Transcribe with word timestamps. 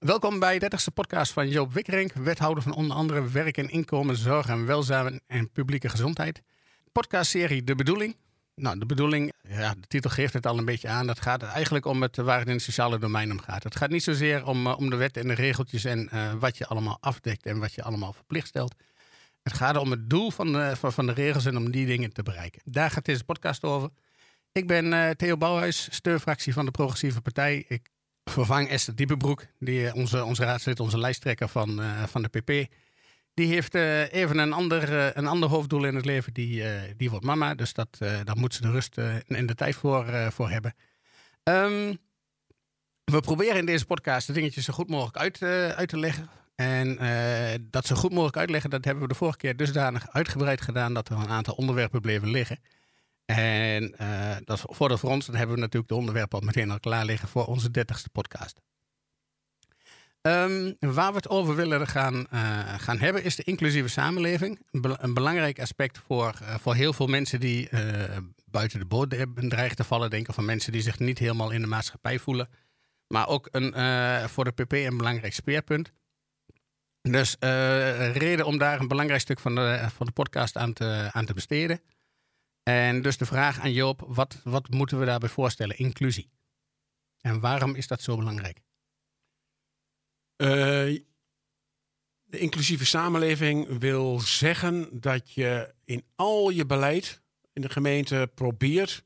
Welkom 0.00 0.38
bij 0.38 0.58
de 0.58 0.70
30ste 0.70 0.94
podcast 0.94 1.32
van 1.32 1.48
Joop 1.48 1.72
Wikkerink, 1.72 2.12
wethouder 2.12 2.62
van 2.62 2.74
onder 2.74 2.96
andere 2.96 3.30
werk 3.30 3.56
en 3.56 3.68
inkomen, 3.68 4.16
zorg 4.16 4.48
en 4.48 4.66
welzijn 4.66 5.20
en 5.26 5.50
publieke 5.50 5.88
gezondheid. 5.88 6.42
Podcastserie 6.92 7.64
De 7.64 7.74
Bedoeling. 7.74 8.16
Nou, 8.54 8.78
de 8.78 8.86
bedoeling, 8.86 9.32
ja, 9.48 9.74
de 9.74 9.86
titel 9.86 10.10
geeft 10.10 10.32
het 10.32 10.46
al 10.46 10.58
een 10.58 10.64
beetje 10.64 10.88
aan. 10.88 11.06
Dat 11.06 11.20
gaat 11.20 11.42
eigenlijk 11.42 11.84
om 11.84 12.02
het 12.02 12.16
waar 12.16 12.38
het 12.38 12.48
in 12.48 12.54
het 12.54 12.62
sociale 12.62 12.98
domein 12.98 13.30
om 13.30 13.40
gaat. 13.40 13.62
Het 13.62 13.76
gaat 13.76 13.90
niet 13.90 14.02
zozeer 14.02 14.46
om, 14.46 14.66
uh, 14.66 14.78
om 14.78 14.90
de 14.90 14.96
wet 14.96 15.16
en 15.16 15.28
de 15.28 15.34
regeltjes 15.34 15.84
en 15.84 16.08
uh, 16.12 16.32
wat 16.32 16.58
je 16.58 16.66
allemaal 16.66 16.98
afdekt 17.00 17.46
en 17.46 17.58
wat 17.58 17.74
je 17.74 17.82
allemaal 17.82 18.12
verplicht 18.12 18.48
stelt. 18.48 18.74
Het 19.42 19.52
gaat 19.52 19.76
om 19.76 19.90
het 19.90 20.10
doel 20.10 20.30
van 20.30 20.52
de, 20.52 20.72
van, 20.76 21.06
de 21.06 21.12
regels 21.12 21.46
en 21.46 21.56
om 21.56 21.70
die 21.70 21.86
dingen 21.86 22.12
te 22.12 22.22
bereiken. 22.22 22.62
Daar 22.64 22.90
gaat 22.90 23.04
deze 23.04 23.24
podcast 23.24 23.64
over. 23.64 23.90
Ik 24.52 24.66
ben 24.66 24.92
uh, 24.92 25.10
Theo 25.10 25.36
Bouwhuis, 25.36 25.88
steunfractie 25.90 26.52
van 26.52 26.64
de 26.64 26.70
Progressieve 26.70 27.20
Partij. 27.20 27.64
Ik 27.68 27.88
vervang 28.24 28.68
Esther 28.68 28.96
Diepenbroek, 28.96 29.46
die, 29.58 29.94
onze, 29.94 30.24
onze 30.24 30.44
raadslid, 30.44 30.80
onze 30.80 30.98
lijsttrekker 30.98 31.48
van, 31.48 31.80
uh, 31.80 32.02
van 32.02 32.22
de 32.22 32.28
PP. 32.28 32.72
Die 33.34 33.46
heeft 33.46 33.74
uh, 33.74 34.12
even 34.12 34.38
een 34.38 34.52
ander, 34.52 35.16
een 35.16 35.26
ander 35.26 35.48
hoofddoel 35.48 35.84
in 35.84 35.94
het 35.94 36.04
leven. 36.04 36.32
Die, 36.32 36.62
die 36.96 37.10
wordt 37.10 37.24
mama, 37.24 37.54
dus 37.54 37.72
dat, 37.72 37.96
daar 37.98 38.36
moet 38.36 38.54
ze 38.54 38.62
de 38.62 38.70
rust 38.70 38.98
en 39.26 39.46
de 39.46 39.54
tijd 39.54 39.74
voor, 39.74 40.06
voor 40.32 40.50
hebben. 40.50 40.74
Um, 41.42 41.98
we 43.04 43.20
proberen 43.20 43.56
in 43.56 43.66
deze 43.66 43.86
podcast 43.86 44.26
de 44.26 44.32
dingetjes 44.32 44.64
zo 44.64 44.72
goed 44.72 44.88
mogelijk 44.88 45.16
uit, 45.16 45.42
uit 45.76 45.88
te 45.88 45.98
leggen. 45.98 46.28
En 46.54 46.98
dat 47.70 47.86
zo 47.86 47.96
goed 47.96 48.10
mogelijk 48.10 48.36
uitleggen, 48.36 48.70
dat 48.70 48.84
hebben 48.84 49.02
we 49.02 49.08
de 49.08 49.14
vorige 49.14 49.36
keer 49.36 49.56
dusdanig 49.56 50.10
uitgebreid 50.10 50.60
gedaan 50.60 50.94
dat 50.94 51.08
er 51.08 51.16
een 51.16 51.28
aantal 51.28 51.54
onderwerpen 51.54 52.00
bleven 52.00 52.30
liggen. 52.30 52.58
En 53.36 53.94
uh, 54.00 54.36
dat 54.44 54.60
voor, 54.60 54.98
voor 54.98 55.10
ons, 55.10 55.26
dan 55.26 55.34
hebben 55.34 55.54
we 55.54 55.60
natuurlijk 55.60 55.92
de 55.92 55.98
onderwerpen 55.98 56.38
al 56.38 56.44
meteen 56.44 56.70
al 56.70 56.80
klaar 56.80 57.04
liggen 57.04 57.28
voor 57.28 57.44
onze 57.44 57.70
dertigste 57.70 58.08
podcast. 58.08 58.60
Um, 60.22 60.76
waar 60.78 61.10
we 61.10 61.16
het 61.16 61.28
over 61.28 61.54
willen 61.54 61.86
gaan, 61.86 62.14
uh, 62.14 62.74
gaan 62.78 62.98
hebben 62.98 63.24
is 63.24 63.36
de 63.36 63.42
inclusieve 63.42 63.88
samenleving. 63.88 64.60
Een, 64.70 64.80
be 64.80 64.96
een 64.98 65.14
belangrijk 65.14 65.60
aspect 65.60 65.98
voor, 65.98 66.34
uh, 66.42 66.54
voor 66.54 66.74
heel 66.74 66.92
veel 66.92 67.06
mensen 67.06 67.40
die 67.40 67.68
buiten 68.44 68.78
de 68.78 68.86
boot 68.86 69.10
dreigen 69.34 69.76
te 69.76 69.84
vallen. 69.84 70.10
Denken 70.10 70.34
van 70.34 70.44
mensen 70.44 70.72
die 70.72 70.82
zich 70.82 70.98
niet 70.98 71.18
helemaal 71.18 71.50
in 71.50 71.60
de 71.60 71.66
maatschappij 71.66 72.18
voelen. 72.18 72.48
Maar 73.06 73.28
ook 73.28 73.48
een, 73.50 73.72
voor 74.28 74.44
de 74.44 74.50
PP 74.50 74.72
een 74.72 74.96
belangrijk 74.96 75.34
speerpunt. 75.34 75.92
Dus 77.02 77.36
reden 78.12 78.46
om 78.46 78.58
daar 78.58 78.80
een 78.80 78.88
belangrijk 78.88 79.20
stuk 79.20 79.40
van 79.40 79.54
de, 79.54 79.86
van 79.94 80.06
de 80.06 80.12
podcast 80.12 80.56
aan 80.56 80.72
te, 80.72 81.08
aan 81.12 81.24
te 81.24 81.34
besteden. 81.34 81.80
En 82.62 83.02
dus 83.02 83.16
de 83.16 83.26
vraag 83.26 83.58
aan 83.58 83.72
Joop, 83.72 84.04
wat, 84.06 84.40
wat 84.44 84.68
moeten 84.68 84.98
we 84.98 85.04
daarbij 85.04 85.28
voorstellen? 85.28 85.78
Inclusie. 85.78 86.30
En 87.20 87.40
waarom 87.40 87.74
is 87.74 87.86
dat 87.86 88.02
zo 88.02 88.16
belangrijk? 88.16 88.60
Uh, 90.36 90.48
de 92.24 92.38
inclusieve 92.38 92.84
samenleving 92.84 93.78
wil 93.78 94.20
zeggen 94.20 95.00
dat 95.00 95.32
je 95.32 95.74
in 95.84 96.04
al 96.14 96.50
je 96.50 96.66
beleid 96.66 97.22
in 97.52 97.62
de 97.62 97.68
gemeente 97.68 98.30
probeert 98.34 99.04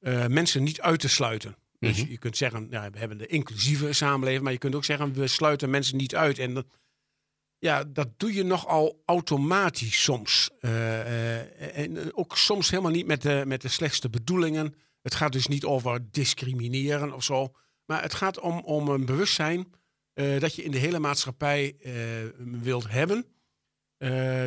uh, 0.00 0.26
mensen 0.26 0.62
niet 0.62 0.80
uit 0.80 1.00
te 1.00 1.08
sluiten. 1.08 1.50
Mm 1.50 1.56
-hmm. 1.78 1.88
Dus 1.88 2.08
je 2.08 2.18
kunt 2.18 2.36
zeggen, 2.36 2.66
ja, 2.70 2.90
we 2.90 2.98
hebben 2.98 3.18
de 3.18 3.26
inclusieve 3.26 3.92
samenleving, 3.92 4.42
maar 4.42 4.52
je 4.52 4.58
kunt 4.58 4.74
ook 4.74 4.84
zeggen, 4.84 5.12
we 5.12 5.26
sluiten 5.26 5.70
mensen 5.70 5.96
niet 5.96 6.16
uit. 6.16 6.38
En 6.38 6.54
dat, 6.54 6.66
ja, 7.58 7.84
dat 7.84 8.08
doe 8.16 8.34
je 8.34 8.42
nogal 8.42 9.02
automatisch 9.06 10.02
soms. 10.02 10.50
Uh, 10.60 10.70
uh, 10.70 11.78
en 11.78 12.14
ook 12.14 12.36
soms 12.36 12.70
helemaal 12.70 12.90
niet 12.90 13.06
met 13.06 13.22
de, 13.22 13.42
met 13.46 13.60
de 13.60 13.68
slechtste 13.68 14.10
bedoelingen. 14.10 14.74
Het 15.02 15.14
gaat 15.14 15.32
dus 15.32 15.46
niet 15.46 15.64
over 15.64 16.10
discrimineren 16.10 17.12
of 17.12 17.24
zo. 17.24 17.54
Maar 17.84 18.02
het 18.02 18.14
gaat 18.14 18.40
om, 18.40 18.58
om 18.58 18.88
een 18.88 19.04
bewustzijn 19.04 19.76
dat 20.38 20.54
je 20.54 20.62
in 20.62 20.70
de 20.70 20.78
hele 20.78 20.98
maatschappij 20.98 21.76
wilt 22.38 22.88
hebben. 22.90 23.26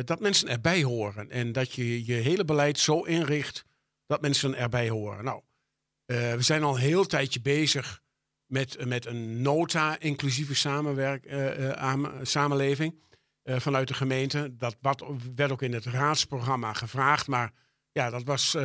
dat 0.04 0.20
mensen 0.20 0.48
erbij 0.48 0.82
horen. 0.82 1.30
En 1.30 1.52
dat 1.52 1.72
je 1.72 2.06
je 2.06 2.12
hele 2.12 2.44
beleid 2.44 2.78
zo 2.78 3.00
inricht 3.00 3.64
dat 4.06 4.20
mensen 4.20 4.54
erbij 4.54 4.88
horen. 4.88 5.24
Nou, 5.24 5.42
we 6.06 6.36
zijn 6.38 6.62
al 6.62 6.74
een 6.74 6.80
heel 6.80 7.06
tijdje 7.06 7.40
bezig 7.40 8.02
met, 8.46 8.84
met 8.84 9.06
een 9.06 9.42
nota 9.42 9.98
inclusieve 9.98 10.54
samenwerk, 10.54 11.34
samenleving 12.22 12.94
uh, 13.44 13.58
vanuit 13.58 13.88
de 13.88 13.94
gemeente. 13.94 14.56
Dat 14.56 14.76
wat, 14.80 15.04
werd 15.34 15.50
ook 15.50 15.62
in 15.62 15.72
het 15.72 15.84
raadsprogramma 15.84 16.72
gevraagd, 16.72 17.26
maar 17.26 17.52
ja, 17.92 18.10
dat 18.10 18.22
was 18.24 18.56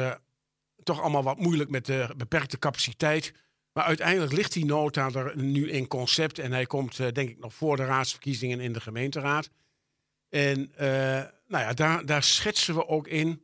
toch 0.84 1.02
allemaal 1.02 1.24
wat 1.24 1.40
moeilijk 1.40 1.70
met 1.70 1.86
de 1.86 2.14
beperkte 2.18 2.60
capaciteit. 2.60 3.34
Maar 3.74 3.84
uiteindelijk 3.84 4.32
ligt 4.32 4.54
die 4.54 4.66
nota 4.66 5.10
er 5.14 5.38
nu 5.38 5.70
in 5.72 5.88
concept 5.88 6.40
en 6.40 6.52
hij 6.52 6.66
komt 6.66 6.98
denk 6.98 7.30
ik 7.30 7.40
nog 7.40 7.54
voor 7.54 7.78
de 7.78 7.86
raadsverkiezingen 7.86 8.60
in 8.60 8.74
de 8.74 8.82
gemeenteraad. 8.82 9.50
En 10.30 10.72
nou 11.48 11.64
ja, 11.64 11.74
daar, 11.74 12.06
daar 12.06 12.24
schetsen 12.24 12.76
we 12.76 12.88
ook 12.88 13.08
in 13.08 13.42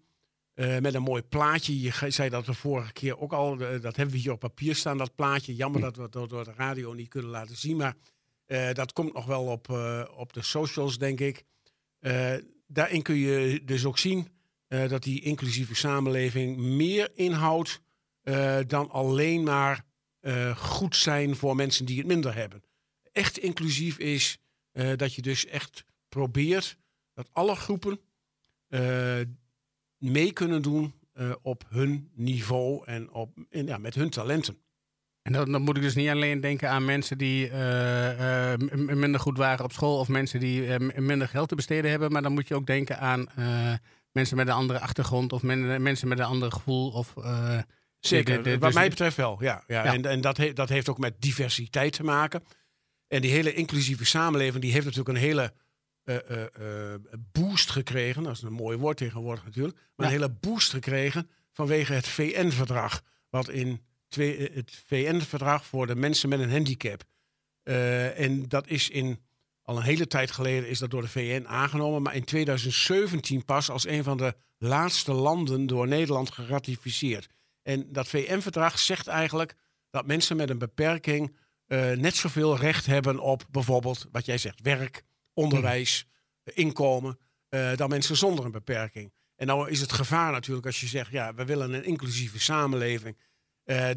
uh, 0.55 0.77
met 0.79 0.93
een 0.93 1.01
mooi 1.01 1.21
plaatje. 1.21 1.81
Je 1.81 2.11
zei 2.11 2.29
dat 2.29 2.45
de 2.45 2.53
vorige 2.53 2.93
keer 2.93 3.19
ook 3.19 3.33
al. 3.33 3.61
Uh, 3.61 3.81
dat 3.81 3.95
hebben 3.95 4.15
we 4.15 4.21
hier 4.21 4.31
op 4.31 4.39
papier 4.39 4.75
staan, 4.75 4.97
dat 4.97 5.15
plaatje. 5.15 5.55
Jammer 5.55 5.81
dat 5.81 5.95
we 5.95 6.01
het 6.01 6.11
door, 6.11 6.43
de 6.43 6.53
radio 6.55 6.93
niet 6.93 7.09
kunnen 7.09 7.31
laten 7.31 7.57
zien. 7.57 7.77
Maar 7.77 7.95
dat 8.73 8.93
komt 8.93 9.13
nog 9.13 9.25
wel 9.25 9.45
op, 9.45 9.69
op 10.15 10.33
de 10.33 10.41
socials, 10.41 10.97
denk 10.97 11.19
ik. 11.19 11.45
daarin 12.67 13.01
kun 13.01 13.15
je 13.15 13.63
dus 13.63 13.85
ook 13.85 13.97
zien 13.97 14.27
dat 14.67 15.03
die 15.03 15.21
inclusieve 15.21 15.75
samenleving 15.75 16.57
meer 16.57 17.11
inhoudt 17.13 17.81
dan 18.67 18.89
alleen 18.89 19.43
maar 19.43 19.85
goed 20.55 20.95
zijn 20.95 21.35
voor 21.35 21.55
mensen 21.55 21.85
die 21.85 21.97
het 21.97 22.07
minder 22.07 22.35
hebben. 22.35 22.63
Echt 23.11 23.37
inclusief 23.37 23.97
is 23.97 24.37
dat 24.95 25.13
je 25.13 25.21
dus 25.21 25.45
echt 25.45 25.85
probeert 26.09 26.77
dat 27.13 27.29
alle 27.31 27.55
groepen 27.55 27.99
mee 29.97 30.33
kunnen 30.33 30.61
doen 30.61 30.93
op 31.41 31.65
hun 31.69 32.11
niveau 32.13 32.85
en, 32.85 33.11
op, 33.11 33.37
ja, 33.49 33.77
met 33.77 33.95
hun 33.95 34.09
talenten. 34.09 34.57
En 35.23 35.33
dan, 35.33 35.51
dan, 35.51 35.61
moet 35.61 35.77
ik 35.77 35.81
dus 35.81 35.95
niet 35.95 36.09
alleen 36.09 36.41
denken 36.41 36.69
aan 36.69 36.85
mensen 36.85 37.17
die 37.17 37.49
uh, 37.49 38.51
uh, 38.51 38.53
minder 38.75 39.19
goed 39.19 39.37
waren 39.37 39.65
op 39.65 39.71
school 39.71 39.99
of 39.99 40.07
mensen 40.07 40.39
die 40.39 40.79
minder 40.79 41.27
geld 41.27 41.49
te 41.49 41.55
besteden 41.55 41.91
hebben, 41.91 42.11
maar 42.11 42.21
dan 42.21 42.33
moet 42.33 42.47
je 42.47 42.55
ook 42.55 42.65
denken 42.65 42.99
aan 42.99 43.27
mensen 44.11 44.37
met 44.37 44.47
een 44.47 44.53
andere 44.53 44.79
achtergrond 44.79 45.33
of 45.33 45.41
men, 45.41 45.81
mensen 45.81 46.07
met 46.07 46.19
een 46.19 46.25
ander 46.25 46.51
gevoel. 46.51 46.91
Of, 46.91 47.13
Zeker, 47.99 48.37
de, 48.37 48.43
de, 48.43 48.51
wat 48.51 48.61
dus 48.61 48.73
mij 48.73 48.89
betreft 48.89 49.15
wel. 49.15 49.37
Ja, 49.39 49.63
ja. 49.67 49.83
ja. 49.83 49.93
En, 49.93 50.05
en 50.05 50.21
dat, 50.21 50.37
he, 50.37 50.53
dat 50.53 50.69
heeft 50.69 50.89
ook 50.89 50.97
met 50.97 51.21
diversiteit 51.21 51.93
te 51.93 52.03
maken. 52.03 52.43
En 53.07 53.21
die 53.21 53.31
hele 53.31 53.53
inclusieve 53.53 54.05
samenleving 54.05 54.61
die 54.61 54.71
heeft 54.71 54.85
natuurlijk 54.85 55.17
een 55.17 55.23
hele 55.23 55.53
boost 57.31 57.71
gekregen. 57.71 58.23
Dat 58.23 58.35
is 58.35 58.41
een 58.41 58.53
mooi 58.53 58.77
woord 58.77 58.97
tegenwoordig 58.97 59.45
natuurlijk. 59.45 59.77
Maar 59.95 60.07
ja. 60.07 60.13
een 60.13 60.19
hele 60.19 60.37
boost 60.39 60.71
gekregen 60.71 61.29
vanwege 61.51 61.93
het 61.93 62.07
VN-verdrag. 62.07 63.01
Wat 63.29 63.49
in 63.49 63.81
twee, 64.13 64.51
het 64.53 64.83
VN-verdrag 64.85 65.65
voor 65.65 65.87
de 65.87 65.95
mensen 65.95 66.29
met 66.29 66.39
een 66.39 66.51
handicap. 66.51 67.03
en 68.15 68.47
dat 68.47 68.67
is 68.67 68.89
in, 68.89 69.19
al 69.61 69.77
een 69.77 69.83
hele 69.83 70.07
tijd 70.07 70.31
geleden 70.31 70.69
is 70.69 70.79
dat 70.79 70.91
door 70.91 71.01
de 71.01 71.07
VN 71.07 71.45
aangenomen. 71.47 72.01
Maar 72.01 72.15
in 72.15 72.23
2017 72.23 73.45
pas 73.45 73.69
als 73.69 73.87
een 73.87 74.03
van 74.03 74.17
de 74.17 74.35
laatste 74.57 75.13
landen 75.13 75.67
door 75.67 75.87
Nederland 75.87 76.31
geratificeerd. 76.31 77.27
En 77.61 77.91
dat 77.91 78.07
VN-verdrag 78.07 78.79
zegt 78.79 79.07
eigenlijk 79.07 79.55
dat 79.89 80.05
mensen 80.05 80.37
met 80.37 80.49
een 80.49 80.57
beperking 80.57 81.35
net 81.95 82.15
zoveel 82.15 82.57
recht 82.57 82.85
hebben 82.85 83.19
op 83.19 83.45
bijvoorbeeld, 83.51 84.07
wat 84.11 84.25
jij 84.25 84.37
zegt, 84.37 84.61
werk, 84.61 85.03
onderwijs, 85.33 86.05
inkomen, 86.43 87.19
dan 87.75 87.89
mensen 87.89 88.17
zonder 88.17 88.45
een 88.45 88.51
beperking. 88.51 89.13
En 89.35 89.47
nou 89.47 89.69
is 89.69 89.81
het 89.81 89.91
gevaar 89.91 90.31
natuurlijk 90.31 90.65
als 90.65 90.79
je 90.79 90.87
zegt, 90.87 91.11
ja, 91.11 91.33
we 91.33 91.45
willen 91.45 91.73
een 91.73 91.85
inclusieve 91.85 92.39
samenleving, 92.39 93.17
uh, 93.65 93.89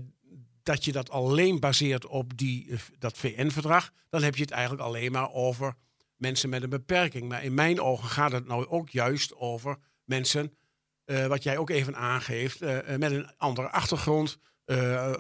dat 0.62 0.84
je 0.84 0.93
dat 0.93 1.10
alleen 1.10 1.60
baseert 1.60 2.06
op 2.06 2.38
die, 2.38 2.66
uh, 2.66 2.78
dat 2.99 3.19
VN-verdrag, 3.19 3.91
dan 4.09 4.22
heb 4.22 4.37
je 4.37 4.43
het 4.43 4.50
eigenlijk 4.50 4.82
alleen 4.82 5.12
maar 5.12 5.32
over 5.32 5.74
mensen 6.16 6.48
met 6.48 6.63
een 6.63 6.71
beperking. 6.71 7.28
Maar 7.28 7.45
in 7.45 7.54
mijn 7.54 7.80
ogen 7.80 8.09
gaat 8.09 8.33
het 8.33 8.47
nou 8.47 8.66
ook 8.66 8.89
juist 8.89 9.34
over 9.34 9.77
mensen, 10.04 10.57
wat 11.04 11.42
jij 11.42 11.59
ook 11.59 11.71
even 11.71 11.97
aangeeft, 11.97 12.60
met 12.98 13.13
een 13.13 13.30
andere 13.36 13.71
achtergrond, 13.71 14.39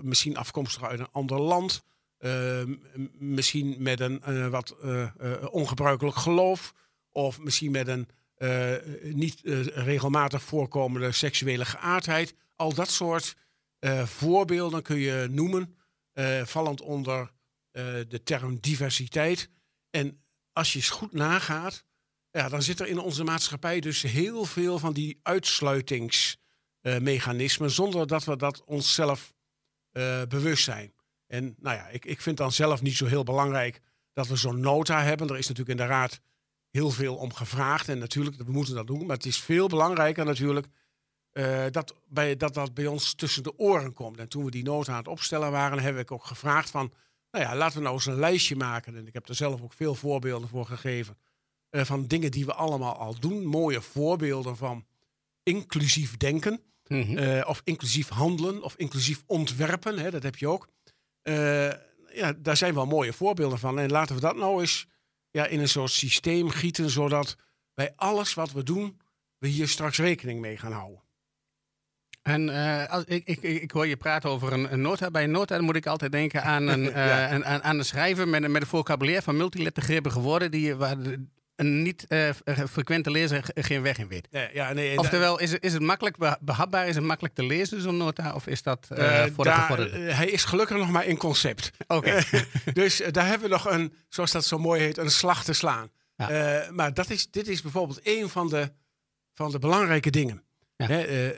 misschien 0.02 0.36
afkomstig 0.36 0.84
uit 0.84 1.00
een 1.00 1.10
ander 1.12 1.40
land. 1.40 1.84
Uh, 2.18 2.62
misschien 3.12 3.76
met 3.78 4.00
een 4.00 4.50
wat 4.50 4.76
ongebruikelijk 5.50 6.16
geloof. 6.16 6.74
Of 7.12 7.38
misschien 7.38 7.70
met 7.70 7.88
een 7.88 8.08
niet 9.02 9.40
regelmatig 9.74 10.42
voorkomende 10.42 11.12
seksuele 11.12 11.64
geaardheid. 11.64 12.34
Al 12.56 12.74
dat 12.74 12.90
soort 12.90 13.36
voorbeelden 14.04 14.82
kun 14.82 14.98
je 14.98 15.26
noemen. 15.30 15.76
vallend 16.44 16.80
onder 16.80 17.32
de 18.08 18.20
term 18.24 18.60
diversiteit. 18.60 19.50
En 19.90 20.24
als 20.52 20.72
je 20.72 20.78
eens 20.78 20.90
goed 20.90 21.12
nagaat. 21.12 21.84
Ja, 22.30 22.48
dan 22.48 22.62
zit 22.62 22.80
er 22.80 22.86
in 22.86 22.98
onze 22.98 23.24
maatschappij 23.24 23.80
dus 23.80 24.02
heel 24.02 24.44
veel 24.44 24.78
van 24.78 24.92
die 24.92 25.20
uitsluitingsmechanismen. 25.22 27.70
zonder 27.70 28.06
dat 28.06 28.24
we 28.24 28.36
dat 28.36 28.64
onszelf 28.64 29.34
bewust 30.28 30.64
zijn. 30.64 30.94
En 31.26 31.54
nou 31.58 31.76
ja, 31.76 31.88
ik, 31.88 32.04
ik 32.04 32.20
vind 32.20 32.36
dan 32.36 32.52
zelf 32.52 32.82
niet 32.82 32.96
zo 32.96 33.06
heel 33.06 33.24
belangrijk 33.24 33.80
dat 34.12 34.26
we 34.26 34.36
zo'n 34.36 34.60
nota 34.60 35.02
hebben. 35.02 35.28
Er 35.28 35.38
is 35.38 35.48
natuurlijk 35.48 35.78
in 35.78 35.86
de 35.86 35.92
raad 35.92 36.20
heel 36.70 36.90
veel 36.90 37.16
om 37.16 37.32
gevraagd. 37.32 37.88
En 37.88 37.98
natuurlijk, 37.98 38.36
we 38.36 38.52
moeten 38.52 38.74
dat 38.74 38.86
doen. 38.86 39.06
Maar 39.06 39.16
het 39.16 39.26
is 39.26 39.38
veel 39.38 39.68
belangrijker 39.68 40.24
natuurlijk 40.24 40.66
eh, 41.36 41.64
dat, 41.70 41.94
bij, 42.08 42.36
dat 42.36 42.54
dat 42.54 42.74
bij 42.74 42.86
ons 42.86 43.14
tussen 43.14 43.42
de 43.42 43.58
oren 43.58 43.92
komt. 43.92 44.18
En 44.18 44.28
toen 44.28 44.44
we 44.44 44.50
die 44.50 44.62
nota 44.62 44.92
aan 44.92 44.98
het 44.98 45.08
opstellen 45.08 45.50
waren, 45.50 45.78
heb 45.78 45.98
ik 45.98 46.10
ook 46.10 46.24
gevraagd 46.24 46.70
van... 46.70 46.92
Nou 47.30 47.44
ja, 47.44 47.56
laten 47.56 47.76
we 47.76 47.82
nou 47.82 47.94
eens 47.94 48.06
een 48.06 48.18
lijstje 48.18 48.56
maken. 48.56 48.96
En 48.96 49.06
ik 49.06 49.12
heb 49.12 49.28
er 49.28 49.34
zelf 49.34 49.62
ook 49.62 49.72
veel 49.72 49.94
voorbeelden 49.94 50.48
voor 50.48 50.66
gegeven. 50.66 51.18
eh, 51.70 51.84
van 51.84 52.06
dingen 52.06 52.30
die 52.30 52.44
we 52.46 52.54
allemaal 52.54 52.96
al 52.96 53.18
doen. 53.18 53.44
Mooie 53.44 53.80
voorbeelden 53.80 54.56
van 54.56 54.86
inclusief 55.42 56.16
denken. 56.16 56.60
Mhm. 56.86 57.18
eh, 57.18 57.48
of 57.48 57.60
inclusief 57.64 58.08
handelen. 58.08 58.62
Of 58.62 58.74
inclusief 58.76 59.22
ontwerpen. 59.26 59.98
Hè, 59.98 60.10
dat 60.10 60.22
heb 60.22 60.36
je 60.36 60.48
ook. 60.48 60.68
Ja, 62.12 62.32
daar 62.36 62.56
zijn 62.56 62.74
wel 62.74 62.86
mooie 62.86 63.12
voorbeelden 63.12 63.58
van. 63.58 63.78
En 63.78 63.90
laten 63.90 64.14
we 64.14 64.20
dat 64.20 64.36
nou 64.36 64.60
eens 64.60 64.86
ja, 65.30 65.46
in 65.46 65.60
een 65.60 65.68
soort 65.68 65.90
systeem 65.90 66.48
gieten. 66.50 66.90
Zodat 66.90 67.36
bij 67.74 67.92
alles 67.96 68.34
wat 68.34 68.52
we 68.52 68.62
doen, 68.62 69.00
we 69.38 69.48
hier 69.48 69.68
straks 69.68 69.98
rekening 69.98 70.40
mee 70.40 70.56
gaan 70.56 70.72
houden. 70.72 71.04
En 72.26 72.48
eh, 72.48 72.90
als, 72.90 73.04
ik, 73.04 73.22
ik, 73.26 73.42
ik 73.42 73.70
hoor 73.70 73.86
je 73.86 73.96
praten 73.96 74.30
over 74.30 74.52
een, 74.52 74.72
een 74.72 74.80
nota. 74.80 75.10
Bij 75.10 75.24
een 75.24 75.30
nota 75.30 75.60
moet 75.60 75.76
ik 75.76 75.86
altijd 75.86 76.12
denken 76.12 76.42
aan 76.42 76.66
een, 76.66 76.92
eh, 76.92 77.30
een- 77.32 77.44
aan, 77.44 77.62
aan 77.62 77.78
een 77.78 77.84
schrijver 77.84 78.28
met, 78.28 78.42
een- 78.42 78.50
met 78.50 78.62
een 78.62 78.68
vocabulaire 78.68 79.22
van 79.22 79.36
multilettergrippige 79.36 80.20
woorden 80.20 80.50
die, 80.50 80.74
waar 80.74 80.96
een 81.56 81.82
niet 81.82 82.06
eh, 82.06 82.30
frequente 82.70 83.10
lezer 83.10 83.44
ge- 83.44 83.62
geen 83.62 83.82
weg 83.82 83.98
in 83.98 84.08
weet. 84.08 84.26
Ja, 84.30 84.48
ja, 84.52 84.72
nee, 84.72 84.98
Oftewel, 84.98 85.38
is 85.40 85.52
het, 85.52 85.64
is 85.64 85.72
het 85.72 85.82
makkelijk 85.82 86.16
beha- 86.16 86.38
behapbaar? 86.40 86.88
Is 86.88 86.94
het 86.94 87.04
makkelijk 87.04 87.34
te 87.34 87.44
lezen, 87.44 87.80
zo'n 87.80 87.96
nota? 87.96 88.34
Of 88.34 88.46
is 88.46 88.62
dat 88.62 88.86
voor 89.34 89.44
de 89.44 89.50
gevorderde? 89.52 89.98
hij 89.98 90.26
is 90.26 90.44
gelukkig 90.44 90.76
nog 90.76 90.90
maar 90.90 91.04
in 91.06 91.16
concept. 91.16 91.70
Oké. 91.86 92.22
dus 92.72 93.02
daar 93.10 93.26
hebben 93.26 93.48
we 93.48 93.54
nog 93.54 93.70
een, 93.70 93.92
zoals 94.08 94.32
dat 94.32 94.44
zo 94.44 94.58
mooi 94.58 94.80
heet, 94.80 94.98
een 94.98 95.10
slag 95.10 95.44
te 95.44 95.52
slaan. 95.52 95.90
Ja. 96.16 96.66
Maar 96.72 96.94
dat 96.94 97.10
is, 97.10 97.30
dit 97.30 97.48
is 97.48 97.62
bijvoorbeeld 97.62 98.00
een 98.02 98.28
van 98.28 98.48
de, 98.48 98.70
van 99.34 99.50
de 99.50 99.58
belangrijke 99.58 100.10
dingen. 100.10 100.42
Ja. 100.76 100.86
Hè, 100.86 101.30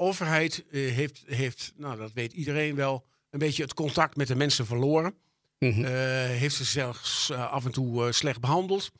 overheid 0.00 0.64
eh, 0.70 0.92
heeft, 0.92 1.22
heeft, 1.26 1.72
nou 1.76 1.96
dat 1.96 2.12
weet 2.12 2.32
iedereen 2.32 2.74
wel, 2.74 3.06
een 3.30 3.38
beetje 3.38 3.62
het 3.62 3.74
contact 3.74 4.16
met 4.16 4.26
de 4.26 4.34
mensen 4.34 4.66
verloren. 4.66 5.14
Mhm. 5.58 5.84
Eh, 5.84 5.90
heeft 6.26 6.54
ze 6.54 6.64
zelfs 6.64 7.30
eh, 7.30 7.52
af 7.52 7.64
en 7.64 7.72
toe 7.72 8.12
slecht 8.12 8.40
behandeld. 8.40 8.90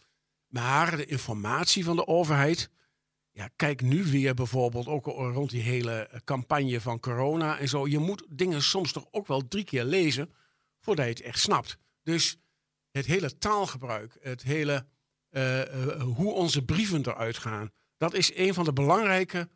Maar 0.47 0.97
de 0.97 1.05
informatie 1.05 1.85
van 1.85 1.97
de 1.97 2.07
overheid. 2.07 2.71
Ja, 3.33 3.49
kijk 3.57 3.83
nu 3.83 4.05
weer 4.05 4.35
bijvoorbeeld 4.35 4.87
ook 4.87 5.07
rond 5.07 5.51
die 5.51 5.63
hele 5.63 6.23
campagne 6.25 6.81
van 6.81 7.01
corona 7.01 7.59
en 7.59 7.69
zo. 7.69 7.87
Je 7.87 7.99
moet 7.99 8.27
dingen 8.29 8.63
soms 8.63 8.93
toch 8.93 9.07
ook 9.11 9.27
wel 9.27 9.49
drie 9.49 9.65
keer 9.65 9.85
lezen 9.85 10.33
voordat 10.81 11.05
je 11.05 11.11
het 11.13 11.21
echt 11.21 11.39
snapt. 11.39 11.79
Dus 12.03 12.37
het 12.91 13.07
hele 13.07 13.39
taalgebruik, 13.39 14.17
het 14.21 14.43
hele 14.43 14.87
hoe 16.01 16.33
onze 16.33 16.65
brieven 16.65 17.07
eruit 17.07 17.39
gaan, 17.39 17.71
dat 17.97 18.15
is 18.15 18.37
een 18.37 18.55
van 18.55 18.65
de 18.65 18.73
belangrijke 18.73 19.49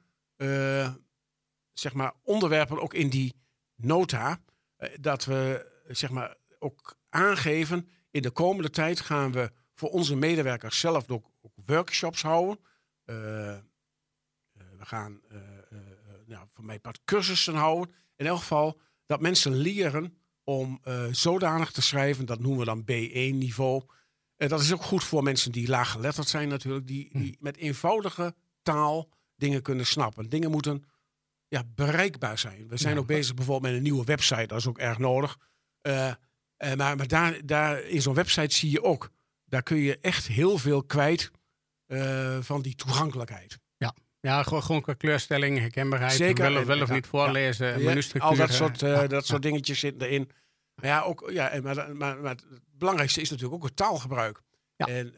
zeg 1.75 1.93
maar, 1.93 2.13
onderwerpen 2.23 2.81
ook 2.81 2.95
in 2.95 3.09
die 3.09 3.35
nota. 3.77 4.41
Eh, 4.77 4.89
dat 5.01 5.25
we 5.25 5.73
zeg 5.89 6.11
maar, 6.11 6.37
ook 6.59 6.97
aangeven, 7.09 7.89
in 8.11 8.23
de 8.23 8.31
komende 8.31 8.71
tijd 8.71 9.01
gaan 9.01 9.33
we 9.33 9.53
voor 9.75 9.91
onze 9.91 10.17
medewerkers 10.17 10.79
zelf 10.81 11.09
ook, 11.09 11.31
ook 11.43 11.53
workshops 11.67 12.23
houden. 12.23 12.59
Eh, 13.05 13.51
eh, 13.51 13.63
we 14.79 14.87
gaan 14.87 15.21
eh, 15.29 15.37
eh, 15.37 15.43
eh, 15.71 16.27
nou, 16.27 16.47
voor 16.55 16.65
mij 16.65 16.79
part 16.79 17.01
cursussen 17.05 17.55
houden. 17.55 17.95
In 18.17 18.27
elk 18.27 18.39
geval 18.39 18.81
dat 19.07 19.21
mensen 19.21 19.53
leren 19.55 20.17
om 20.45 20.79
eh, 20.83 21.05
zodanig 21.11 21.71
te 21.71 21.83
schrijven, 21.83 22.27
dat 22.27 22.41
noemen 22.41 22.59
we 22.59 22.65
dan 22.65 22.83
B1-niveau. 22.83 23.83
En 24.37 24.49
dat 24.49 24.61
is 24.61 24.73
ook 24.73 24.83
goed 24.83 25.05
voor 25.05 25.23
mensen 25.23 25.53
die 25.53 25.69
laaggeletterd 25.69 26.29
zijn 26.29 26.49
natuurlijk, 26.49 26.87
die, 26.87 27.09
die 27.13 27.37
met 27.41 27.57
eenvoudige 27.57 28.35
taal 28.63 29.09
dingen 29.37 29.63
kunnen 29.63 29.87
snappen. 29.87 30.29
Dingen 30.29 30.51
moeten 30.51 30.85
ja, 31.55 31.63
bereikbaar 31.75 32.39
zijn. 32.39 32.69
We 32.69 32.77
zijn 32.77 32.95
Ja. 32.95 33.01
ook 33.01 33.07
bezig 33.07 33.35
bijvoorbeeld 33.35 33.73
met 33.73 33.77
een 33.81 33.83
nieuwe 33.91 34.05
website, 34.05 34.47
dat 34.47 34.59
is 34.59 34.67
ook 34.67 34.79
erg 34.79 34.99
nodig. 34.99 35.37
Eh, 35.81 36.09
eh, 36.09 36.15
maar 36.77 36.97
maar 36.97 37.09
daar, 37.09 37.41
daar, 37.47 37.83
in 37.83 38.03
zo'n 38.03 38.15
website 38.15 38.55
zie 38.55 38.71
je 38.71 38.83
ook, 38.83 39.11
daar 39.45 39.63
kun 39.63 39.77
je 39.77 39.99
echt 40.01 40.27
heel 40.27 40.59
veel 40.59 40.83
kwijt 40.85 41.31
eh, 41.87 42.39
van 42.41 42.63
die 42.63 42.75
toegankelijkheid. 42.75 43.59
Ja, 44.21 44.43
gewoon, 44.43 44.63
gewoon 44.63 44.81
qua 44.83 44.93
kleurstelling, 44.95 45.59
herkenbaarheid, 45.59 46.13
Zeker. 46.13 46.51
wel, 46.53 46.61
of- 46.61 46.67
wel 46.67 46.83
of 46.83 46.89
Ja, 46.89 46.95
niet 46.95 47.07
voorlezen, 47.07 47.67
Ja, 47.83 48.19
al 48.19 48.37
dat 48.37 48.53
soort, 48.53 48.81
ja, 48.81 49.07
dat 49.07 49.27
soort 49.27 49.43
dingetjes 49.43 49.79
zitten 49.79 50.07
erin. 50.09 50.31
Maar 50.75 50.91
ja, 50.91 51.01
ook, 51.03 51.31
ja 51.33 51.49
en 51.49 51.63
maar, 51.63 51.97
maar, 51.97 52.19
maar 52.19 52.31
het 52.31 52.45
belangrijkste 52.79 53.21
is 53.21 53.31
natuurlijk 53.31 53.57
ook 53.57 53.65
het 53.69 53.77
taalgebruik. 53.77 54.43
Ja. 54.77 54.87
En 54.87 55.15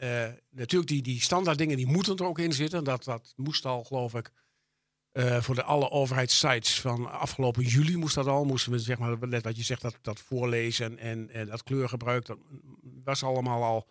natuurlijk 0.49 0.89
die, 0.91 1.01
die 1.01 1.21
standaard 1.21 1.57
dingen 1.57 1.77
die 1.77 1.87
moeten 1.87 2.15
er 2.17 2.25
ook 2.25 2.39
in 2.39 2.53
zitten. 2.53 2.83
Dat, 2.83 3.03
dat 3.03 3.33
moest 3.35 3.65
al, 3.65 3.83
geloof 3.83 4.13
ik, 4.13 4.31
eh, 5.17 5.41
voor 5.41 5.55
de 5.55 5.63
alle 5.63 5.89
overheidssites 5.91 6.79
van 6.81 7.11
afgelopen 7.11 7.63
juli 7.63 7.97
moest 7.97 8.15
dat 8.15 8.27
al. 8.27 8.45
Moesten 8.45 8.71
we, 8.71 8.79
zeg 8.79 8.97
maar, 8.97 9.27
net 9.27 9.43
wat 9.43 9.57
je 9.57 9.63
zegt, 9.63 9.81
dat, 9.81 9.97
dat 10.01 10.19
voorlezen 10.19 10.97
en, 10.97 11.29
en 11.29 11.47
dat 11.47 11.63
kleurgebruik, 11.63 12.25
dat 12.25 12.37
was 13.03 13.23
allemaal 13.23 13.63
al 13.63 13.87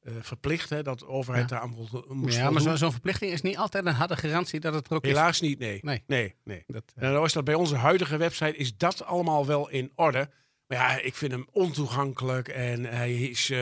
eh, 0.00 0.12
verplicht. 0.20 0.70
Hè, 0.70 0.82
dat 0.82 0.98
de 0.98 1.06
overheid 1.06 1.48
daar 1.48 1.60
aan 1.60 1.74
moest 2.08 2.36
ja, 2.36 2.50
maar 2.50 2.62
zo- 2.62 2.76
zo'n 2.76 2.90
verplichting 2.92 3.32
is 3.32 3.42
niet 3.42 3.56
altijd 3.56 3.86
een 3.86 3.92
harde 3.94 4.16
garantie 4.16 4.60
dat 4.60 4.74
het 4.74 4.86
er 4.86 4.94
ook 4.96 5.02
is. 5.04 5.08
Helaas 5.10 5.40
niet, 5.40 5.58
nee. 5.58 5.78
Nee. 5.82 6.02
Nee, 6.06 6.34
nee. 6.44 6.64
Dat, 6.66 6.92
eh, 6.96 7.06
En 7.08 7.12
dan 7.12 7.24
is 7.24 7.32
dat 7.32 7.44
bij 7.44 7.54
onze 7.54 7.76
huidige 7.76 8.16
website 8.16 8.56
is 8.56 8.76
dat 8.76 9.04
allemaal 9.04 9.46
wel 9.46 9.68
in 9.68 9.92
orde. 9.94 10.30
Maar 10.66 10.78
ja, 10.78 11.00
ik 11.00 11.14
vind 11.14 11.32
hem 11.32 11.46
ontoegankelijk 11.52 12.48
en 12.48 12.84
hij 12.84 13.14
is 13.14 13.52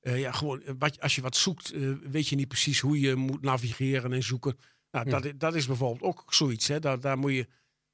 ja, 0.00 0.32
gewoon 0.32 0.62
wat, 0.78 1.00
als 1.00 1.14
je 1.14 1.20
wat 1.20 1.36
zoekt, 1.36 1.72
weet 2.10 2.28
je 2.28 2.36
niet 2.36 2.48
precies 2.48 2.80
hoe 2.80 3.00
je 3.00 3.14
moet 3.14 3.42
navigeren 3.42 4.12
en 4.12 4.22
zoeken. 4.22 4.58
Nou, 5.04 5.26
Ja. 5.26 5.32
dat, 5.36 5.54
is 5.54 5.66
bijvoorbeeld 5.66 6.02
ook 6.02 6.24
zoiets. 6.34 6.68
Hè. 6.68 6.78
Daar, 6.80 7.00
daar 7.00 7.18
moet 7.18 7.32
je 7.32 7.46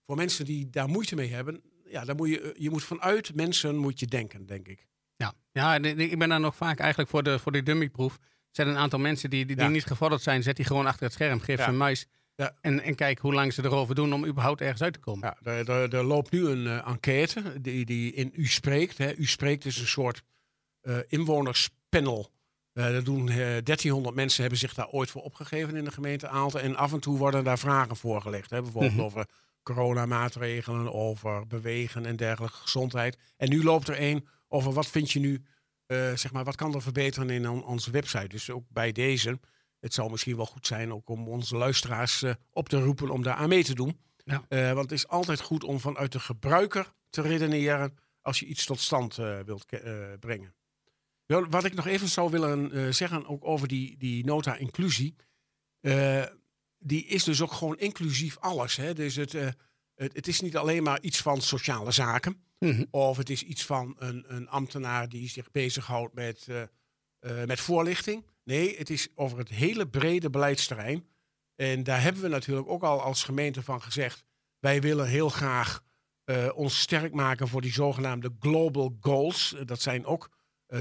voor 0.06 0.16
mensen 0.16 0.44
die 0.44 0.70
daar 0.70 0.88
moeite 0.88 1.14
mee 1.14 1.28
hebben, 1.32 1.62
ja, 1.84 2.04
daar 2.04 2.14
moet 2.16 2.28
je, 2.28 2.40
eh, 2.40 2.50
je 2.62 2.70
moet 2.70 2.84
vanuit 2.84 3.34
mensen 3.34 3.76
moet 3.76 4.00
je 4.00 4.06
denken, 4.06 4.46
denk 4.46 4.69
ik. 4.69 4.87
Ja, 5.16 5.32
ja 5.52 5.76
ik 5.76 6.19
ben 6.19 6.28
daar 6.28 6.40
nog 6.40 6.56
vaak 6.56 6.78
eigenlijk 6.78 7.10
voor 7.10 7.22
de, 7.22 7.38
voor 7.38 7.52
de 7.52 7.62
dummyproef. 7.62 8.14
Er 8.14 8.20
zijn 8.50 8.69
een 8.69 8.76
aantal 8.76 8.99
mensen 8.99 9.31
die, 9.31 9.46
die, 9.46 9.56
die 9.56 9.64
Ja. 9.64 9.70
niet 9.70 9.84
gevorderd 9.84 10.22
zijn. 10.22 10.43
Zet 10.43 10.56
die 10.56 10.64
gewoon 10.64 10.87
achter 10.87 11.02
het 11.04 11.12
scherm, 11.12 11.40
geef 11.40 11.58
Ja. 11.58 11.64
ze 11.64 11.70
een 11.70 11.76
muis. 11.76 12.06
Ja. 12.37 12.56
En, 12.60 12.81
en 12.82 12.94
kijk 12.94 13.19
hoe 13.19 13.32
lang 13.34 13.52
ze 13.52 13.64
erover 13.64 13.94
doen 13.94 14.12
om 14.12 14.26
überhaupt 14.26 14.60
ergens 14.60 14.82
uit 14.82 14.93
te 14.93 14.98
komen. 14.98 15.34
Ja, 15.43 15.50
er, 15.52 15.70
er, 15.70 15.94
er 15.94 16.05
loopt 16.05 16.31
nu 16.31 16.46
een 16.48 16.66
eh, 16.66 16.88
enquête 16.88 17.60
die, 17.60 17.84
die 17.84 18.12
in 18.12 18.31
U 18.34 18.46
spreekt. 18.46 18.98
Hè. 18.98 19.14
U 19.16 19.25
spreekt 19.26 19.64
is 19.64 19.78
een 19.81 19.87
soort 19.87 20.22
eh, 20.81 20.96
inwonerspanel. 21.08 22.31
Eh 22.72 22.92
dat 22.92 23.04
doen 23.04 23.28
eh 23.28 23.36
1300 23.36 24.14
mensen 24.14 24.41
hebben 24.41 24.58
zich 24.58 24.74
daar 24.74 24.88
ooit 24.88 25.10
voor 25.10 25.22
opgegeven 25.22 25.76
in 25.76 25.84
de 25.84 25.91
gemeente 25.93 26.29
Aalten. 26.29 26.60
En 26.62 26.76
af 26.76 26.93
en 26.93 27.00
toe 27.00 27.19
worden 27.19 27.44
daar 27.44 27.58
vragen 27.58 27.96
voorgelegd. 27.96 28.50
Hè. 28.50 28.62
Bijvoorbeeld 28.62 28.93
Mhm. 28.94 29.02
over 29.02 29.26
coronamaatregelen, 29.62 30.93
over 30.93 31.46
bewegen 31.46 32.06
en 32.06 32.17
dergelijke 32.17 32.56
gezondheid. 32.56 33.19
En 33.36 33.48
nu 33.48 33.62
loopt 33.64 33.88
er 33.88 34.00
een 34.00 34.26
over 34.48 34.72
wat 34.72 34.86
vind 34.86 35.10
je 35.10 35.19
nu, 35.20 35.43
eh, 35.86 36.12
zeg 36.14 36.32
maar, 36.32 36.44
wat 36.44 36.56
kan 36.56 36.74
er 36.74 36.82
verbeteren 36.82 37.31
in 37.31 37.48
on- 37.48 37.64
onze 37.64 37.91
website. 37.91 38.29
Dus 38.29 38.50
ook 38.50 38.64
bij 38.69 38.93
deze, 38.93 39.41
het 39.81 39.94
zou 39.94 40.10
misschien 40.10 40.36
wel 40.36 40.46
goed 40.46 40.67
zijn 40.67 40.93
ook 40.93 41.08
om 41.08 41.29
onze 41.29 41.56
luisteraars 41.56 42.22
eh, 42.22 42.34
op 42.50 42.69
te 42.69 42.81
roepen 42.81 43.10
om 43.10 43.22
daar 43.22 43.34
aan 43.34 43.48
mee 43.48 43.64
te 43.64 43.74
doen. 43.74 44.00
Ja. 44.24 44.44
Eh, 44.48 44.67
want 44.72 44.91
het 44.91 44.93
is 44.98 45.08
altijd 45.08 45.41
goed 45.41 45.64
om 45.64 45.81
vanuit 45.81 46.12
de 46.12 46.20
gebruiker 46.20 46.93
te 47.10 47.22
redeneren 47.22 47.98
als 48.20 48.41
je 48.41 48.46
iets 48.46 48.64
tot 48.64 48.81
stand 48.81 49.19
eh, 49.19 49.38
wilt 49.44 49.64
eh, 49.67 49.93
brengen. 50.20 50.55
Wel, 51.32 51.46
wat 51.48 51.65
ik 51.65 51.74
nog 51.74 51.86
even 51.86 52.08
zou 52.08 52.31
willen 52.31 52.72
eh, 52.72 52.93
zeggen, 52.93 53.27
ook 53.27 53.44
over 53.44 53.69
die, 53.69 53.96
die 53.98 54.24
nota 54.24 54.56
inclusie. 54.56 55.17
eh, 55.81 56.24
die 56.79 57.06
is 57.06 57.24
dus 57.24 57.43
ook 57.43 57.53
gewoon 57.53 57.79
inclusief 57.79 58.39
alles. 58.39 58.77
Hè? 58.77 58.94
Dus 58.94 59.17
het, 59.17 59.34
eh, 59.34 59.48
het, 59.94 60.15
het 60.15 60.29
is 60.29 60.41
niet 60.41 60.56
alleen 60.56 60.82
maar 60.82 61.01
iets 61.01 61.20
van 61.20 61.41
sociale 61.41 61.91
zaken. 61.91 62.43
Mhm. 62.58 62.84
Of 62.91 63.17
het 63.17 63.31
is 63.31 63.43
iets 63.43 63.65
van 63.65 63.96
een, 63.98 64.24
een 64.27 64.48
ambtenaar 64.48 65.08
die 65.08 65.29
zich 65.29 65.51
bezighoudt 65.51 66.15
met, 66.15 66.46
met 67.46 67.60
voorlichting. 67.60 68.27
Nee, 68.44 68.77
het 68.79 68.91
is 68.91 69.08
over 69.15 69.39
het 69.39 69.48
hele 69.48 69.89
brede 69.89 70.31
beleidsterrein. 70.31 71.06
En 71.56 71.82
daar 71.82 72.03
hebben 72.03 72.22
we 72.22 72.29
natuurlijk 72.29 72.69
ook 72.69 72.82
al 72.82 73.03
als 73.03 73.24
gemeente 73.24 73.62
van 73.62 73.82
gezegd. 73.82 74.24
Wij 74.58 74.81
willen 74.81 75.06
heel 75.06 75.29
graag 75.29 75.82
ons 76.55 76.81
sterk 76.81 77.12
maken 77.12 77.48
voor 77.48 77.60
die 77.60 77.72
zogenaamde 77.72 78.36
global 78.41 78.96
goals. 79.01 79.55
Dat 79.65 79.81
zijn 79.81 80.05
ook 80.05 80.31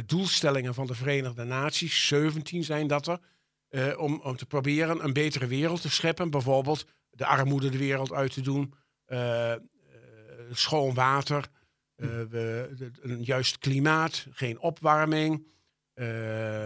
doelstellingen 0.06 0.74
van 0.74 0.88
de 0.88 0.96
Verenigde 0.96 1.44
Naties. 1.44 2.08
17 2.08 2.64
zijn 2.64 2.88
dat 2.88 3.08
er. 3.08 3.20
Eh, 3.70 4.00
om, 4.00 4.20
om 4.24 4.36
te 4.36 4.46
proberen 4.46 5.04
een 5.04 5.14
betere 5.14 5.48
wereld 5.48 5.82
te 5.82 5.90
scheppen. 5.90 6.30
Bijvoorbeeld 6.30 6.86
de 7.10 7.26
armoede 7.26 7.70
de 7.70 7.78
wereld 7.78 8.12
uit 8.14 8.34
te 8.34 8.42
doen. 8.42 8.74
eh, 9.06 9.52
eh, 9.54 9.60
schoon 10.52 10.94
water. 10.94 11.48
eh, 11.96 12.08
we, 12.08 12.72
de- 12.78 12.92
een 13.02 13.24
juist 13.24 13.58
klimaat. 13.58 14.26
Geen 14.32 14.60
opwarming. 14.60 15.48
eh, 15.94 16.06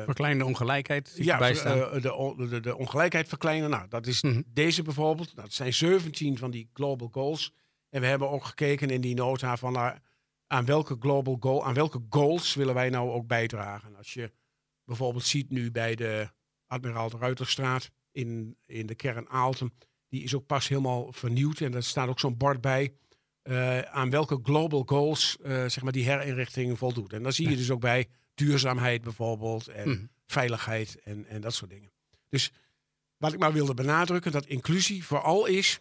Verkleinde 0.03 0.45
ongelijkheid 0.45 1.11
ja, 1.15 1.39
eh, 1.39 1.91
de, 2.01 2.47
de, 2.49 2.59
de 2.59 2.77
ongelijkheid 2.77 3.27
verkleinen. 3.27 3.69
Nou, 3.69 3.87
dat 3.87 4.07
is 4.07 4.21
Mhm. 4.21 4.41
deze 4.45 4.81
bijvoorbeeld. 4.83 5.27
Nou, 5.35 5.41
dat 5.47 5.53
zijn 5.53 5.73
17 5.73 6.37
van 6.37 6.51
die 6.51 6.69
global 6.73 7.09
goals. 7.11 7.53
En 7.89 8.01
we 8.01 8.07
hebben 8.07 8.29
ook 8.29 8.43
gekeken 8.45 8.89
in 8.89 9.01
die 9.01 9.15
nota 9.15 9.57
van... 9.57 9.73
aan 10.47 10.65
welke 10.65 10.95
global 10.99 11.37
goal, 11.39 11.65
aan 11.65 11.73
welke 11.73 12.01
goals 12.09 12.53
willen 12.53 12.73
wij 12.73 12.89
nou 12.89 13.09
ook 13.11 13.27
bijdragen? 13.27 13.95
Als 13.95 14.13
je 14.13 14.31
bijvoorbeeld 14.83 15.25
ziet 15.25 15.49
nu 15.49 15.71
bij 15.71 15.95
de 15.95 16.29
Admiraal 16.67 17.09
de 17.09 17.17
Ruiterstraat 17.17 17.89
in, 18.11 18.57
in 18.65 18.85
de 18.85 18.95
kern 18.95 19.29
Aalten, 19.29 19.73
die 20.09 20.23
is 20.23 20.35
ook 20.35 20.45
pas 20.45 20.67
helemaal 20.67 21.11
vernieuwd 21.11 21.59
en 21.59 21.71
daar 21.71 21.83
staat 21.83 22.07
ook 22.09 22.19
zo'n 22.19 22.37
bord 22.37 22.61
bij. 22.61 22.93
eh, 23.41 23.79
aan 23.81 24.09
welke 24.09 24.39
global 24.43 24.83
goals 24.85 25.37
eh, 25.43 25.51
zeg 25.51 25.81
maar 25.81 25.91
die 25.91 26.05
herinrichting 26.05 26.77
voldoet. 26.77 27.13
En 27.13 27.23
dan 27.23 27.31
zie 27.33 27.49
je 27.49 27.55
dus 27.55 27.71
ook 27.71 27.79
bij 27.79 28.07
duurzaamheid 28.33 29.01
bijvoorbeeld 29.01 29.67
en 29.67 29.89
Mhm. 29.89 30.05
veiligheid 30.25 30.99
en, 31.03 31.25
en 31.25 31.41
dat 31.41 31.53
soort 31.53 31.69
dingen. 31.71 31.91
Dus 32.29 32.51
wat 33.17 33.33
ik 33.33 33.39
maar 33.39 33.53
wilde 33.53 33.73
benadrukken, 33.73 34.31
dat 34.31 34.45
inclusie 34.45 35.03
vooral 35.05 35.45
is, 35.45 35.79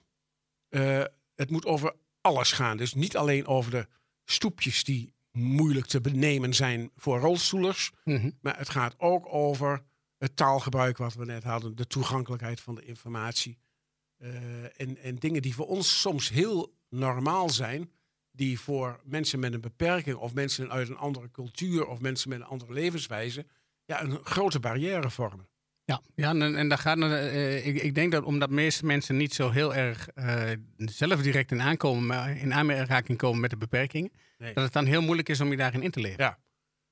eh, 0.68 1.04
het 1.34 1.50
moet 1.50 1.66
over 1.66 1.94
alles 2.20 2.52
gaan. 2.52 2.76
Dus 2.76 2.94
niet 2.94 3.16
alleen 3.16 3.46
over 3.46 3.70
de 3.70 3.86
stoepjes 4.24 4.84
die 4.84 5.12
moeilijk 5.32 5.86
te 5.86 6.00
benemen 6.00 6.54
zijn 6.54 6.90
voor 6.96 7.18
rolstoelers, 7.18 7.90
Mhm. 8.04 8.30
maar 8.40 8.58
het 8.58 8.68
gaat 8.68 8.94
ook 8.98 9.32
over 9.32 9.82
het 10.18 10.36
taalgebruik 10.36 10.96
wat 10.98 11.14
we 11.14 11.24
net 11.24 11.44
hadden, 11.44 11.76
de 11.76 11.86
toegankelijkheid 11.86 12.60
van 12.60 12.74
de 12.74 12.84
informatie. 12.84 13.58
eh, 14.18 14.80
en, 14.80 14.96
en 14.98 15.14
dingen 15.14 15.42
die 15.42 15.54
voor 15.54 15.66
ons 15.66 16.00
soms 16.00 16.28
heel 16.28 16.74
normaal 16.88 17.50
zijn, 17.50 17.90
die 18.30 18.60
voor 18.60 19.00
mensen 19.04 19.38
met 19.38 19.52
een 19.54 19.60
beperking 19.60 20.16
of 20.16 20.34
mensen 20.34 20.70
uit 20.70 20.88
een 20.88 20.96
andere 20.96 21.30
cultuur 21.30 21.86
of 21.86 22.00
mensen 22.00 22.28
met 22.28 22.40
een 22.40 22.46
andere 22.46 22.72
levenswijze 22.72 23.46
ja, 23.84 24.02
een 24.02 24.24
grote 24.24 24.60
barrière 24.60 25.10
vormen. 25.10 25.48
Ja, 25.86 26.00
ja 26.14 26.30
en, 26.30 26.56
en 26.56 26.68
daar 26.68 26.78
gaat, 26.78 26.98
eh, 26.98 27.66
ik, 27.66 27.82
ik 27.82 27.94
denk 27.94 28.12
dat 28.12 28.24
omdat 28.24 28.50
meeste 28.50 28.86
mensen 28.86 29.16
niet 29.16 29.34
zo 29.34 29.50
heel 29.50 29.74
erg 29.74 30.08
eh, 30.08 30.50
zelf 30.76 31.22
direct 31.22 31.50
in, 31.50 31.60
aankomen, 31.62 32.06
maar 32.06 32.36
in 32.36 32.54
aanraking 32.54 33.18
komen 33.18 33.40
met 33.40 33.50
de 33.50 33.56
beperkingen, 33.56 34.12
Nee. 34.38 34.54
dat 34.54 34.64
het 34.64 34.72
dan 34.72 34.84
heel 34.86 35.02
moeilijk 35.02 35.28
is 35.28 35.40
om 35.40 35.50
je 35.50 35.56
daarin 35.56 35.82
in 35.82 35.90
te 35.90 36.00
leren. 36.00 36.24
Ja. 36.24 36.38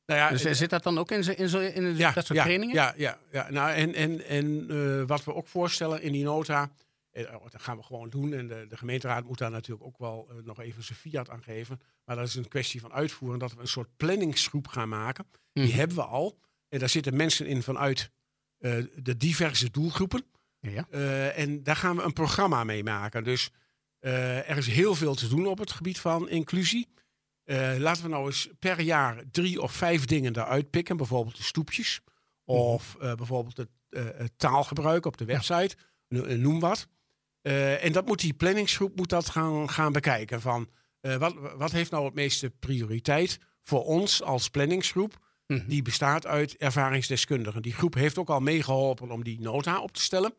Nou 0.06 0.20
ja, 0.20 0.28
Dus 0.30 0.44
eh, 0.44 0.52
zit 0.52 0.70
dat 0.70 0.82
dan 0.82 0.99
ook 0.99 1.11
in, 1.11 1.25
zo, 1.25 1.30
in, 1.30 1.49
zo, 1.49 1.58
in 1.58 1.96
dat 1.96 2.12
soort 2.12 2.28
ja, 2.28 2.42
trainingen? 2.42 2.75
Ja, 2.75 2.94
ja, 2.96 3.18
ja. 3.32 3.50
Nou, 3.50 3.70
en 3.70 3.94
en, 3.94 4.26
en 4.26 5.06
wat 5.06 5.25
we 5.25 5.34
ook 5.34 5.46
voorstellen 5.49 6.02
in 6.02 6.12
die 6.12 6.25
nota, 6.25 6.70
oh, 7.12 7.50
dat 7.50 7.62
gaan 7.62 7.76
we 7.76 7.82
gewoon 7.82 8.11
doen. 8.11 8.32
En 8.34 8.49
de, 8.49 8.66
de 8.68 8.76
gemeenteraad 8.76 9.25
moet 9.25 9.38
daar 9.38 9.50
natuurlijk 9.50 9.87
ook 9.87 9.99
wel 9.99 10.30
nog 10.44 10.61
even 10.61 10.82
zijn 10.82 10.99
fiat 10.99 11.30
aan 11.30 11.42
geven. 11.42 11.80
Maar 12.04 12.16
dat 12.16 12.26
is 12.28 12.34
een 12.34 12.49
kwestie 12.49 12.80
van 12.80 12.92
uitvoeren, 12.92 13.38
dat 13.38 13.54
we 13.54 13.61
een 13.61 13.68
soort 13.68 13.96
planningsgroep 13.96 14.68
gaan 14.68 14.88
maken. 14.88 15.26
Die 15.52 15.64
Mhm. 15.68 15.76
hebben 15.76 15.96
we 15.96 16.02
al. 16.04 16.38
En 16.68 16.78
daar 16.78 16.88
zitten 16.88 17.16
mensen 17.16 17.46
in 17.46 17.62
vanuit 17.62 18.11
de 19.02 19.16
diverse 19.16 19.71
doelgroepen. 19.71 20.25
Ja. 20.61 20.87
Eh, 20.90 21.38
en 21.38 21.62
daar 21.62 21.76
gaan 21.76 21.97
we 21.97 22.02
een 22.02 22.12
programma 22.12 22.64
mee 22.64 22.85
maken. 22.85 23.25
Dus 23.25 23.50
eh, 23.99 24.50
er 24.50 24.57
is 24.57 24.66
heel 24.66 24.95
veel 24.95 25.14
te 25.14 25.28
doen 25.28 25.47
op 25.47 25.59
het 25.59 25.71
gebied 25.73 25.99
van 25.99 26.28
inclusie. 26.28 26.88
Eh, 27.45 27.75
laten 27.78 28.02
we 28.02 28.09
nou 28.09 28.26
eens 28.26 28.49
per 28.59 28.81
jaar 28.81 29.23
drie 29.31 29.61
of 29.62 29.73
vijf 29.73 30.04
dingen 30.04 30.37
eruit 30.37 30.71
pikken. 30.71 30.97
Bijvoorbeeld 30.97 31.37
de 31.37 31.42
stoepjes. 31.42 32.00
Of 32.45 32.97
eh, 33.00 33.14
bijvoorbeeld 33.14 33.57
het, 33.57 33.69
eh, 33.88 34.04
het 34.14 34.33
taalgebruik 34.37 35.07
op 35.07 35.16
de 35.16 35.25
website. 35.25 35.76
No- 36.09 36.25
eh, 36.25 36.38
Noem 36.38 36.61
wat. 36.61 36.88
Eh, 37.42 37.85
en 37.85 37.92
dat 37.92 38.07
moet 38.07 38.21
die 38.21 38.35
planningsgroep 38.35 38.97
moet 38.97 39.09
dat 39.09 39.28
gaan, 39.28 39.71
gaan 39.71 39.92
bekijken. 39.92 40.40
Van, 40.40 40.71
eh, 41.00 41.16
wat, 41.16 41.35
wat 41.57 41.73
heeft 41.73 41.90
nou 41.90 42.04
het 42.04 42.14
meeste 42.14 42.50
prioriteit 42.50 43.38
voor 43.62 43.85
ons 43.85 44.23
als 44.23 44.49
planningsgroep? 44.49 45.19
Mhm. 45.46 45.68
Die 45.68 45.82
bestaat 45.82 46.26
uit 46.26 46.56
ervaringsdeskundigen. 46.56 47.62
Die 47.62 47.72
groep 47.72 47.94
heeft 47.94 48.18
ook 48.18 48.30
al 48.30 48.40
meegeholpen 48.40 49.11
om 49.11 49.25
die 49.25 49.40
nota 49.40 49.80
op 49.80 49.92
te 49.92 50.02
stellen. 50.02 50.34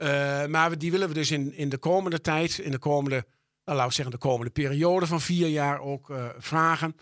Eh, 0.00 0.46
maar 0.46 0.78
die 0.78 0.90
willen 0.90 1.08
we 1.08 1.14
dus 1.14 1.30
in, 1.30 1.54
in 1.54 1.68
de 1.68 1.78
komende 1.78 2.20
tijd, 2.20 2.58
in 2.58 2.70
de 2.70 2.78
komende, 2.78 3.26
nou, 3.64 3.78
laten 3.78 3.92
zeggen, 3.92 4.14
de 4.14 4.20
komende 4.20 4.50
periode 4.50 5.06
van 5.06 5.20
vier 5.20 5.48
jaar 5.48 5.80
ook 5.80 6.10
eh, 6.10 6.28
vragen. 6.38 6.96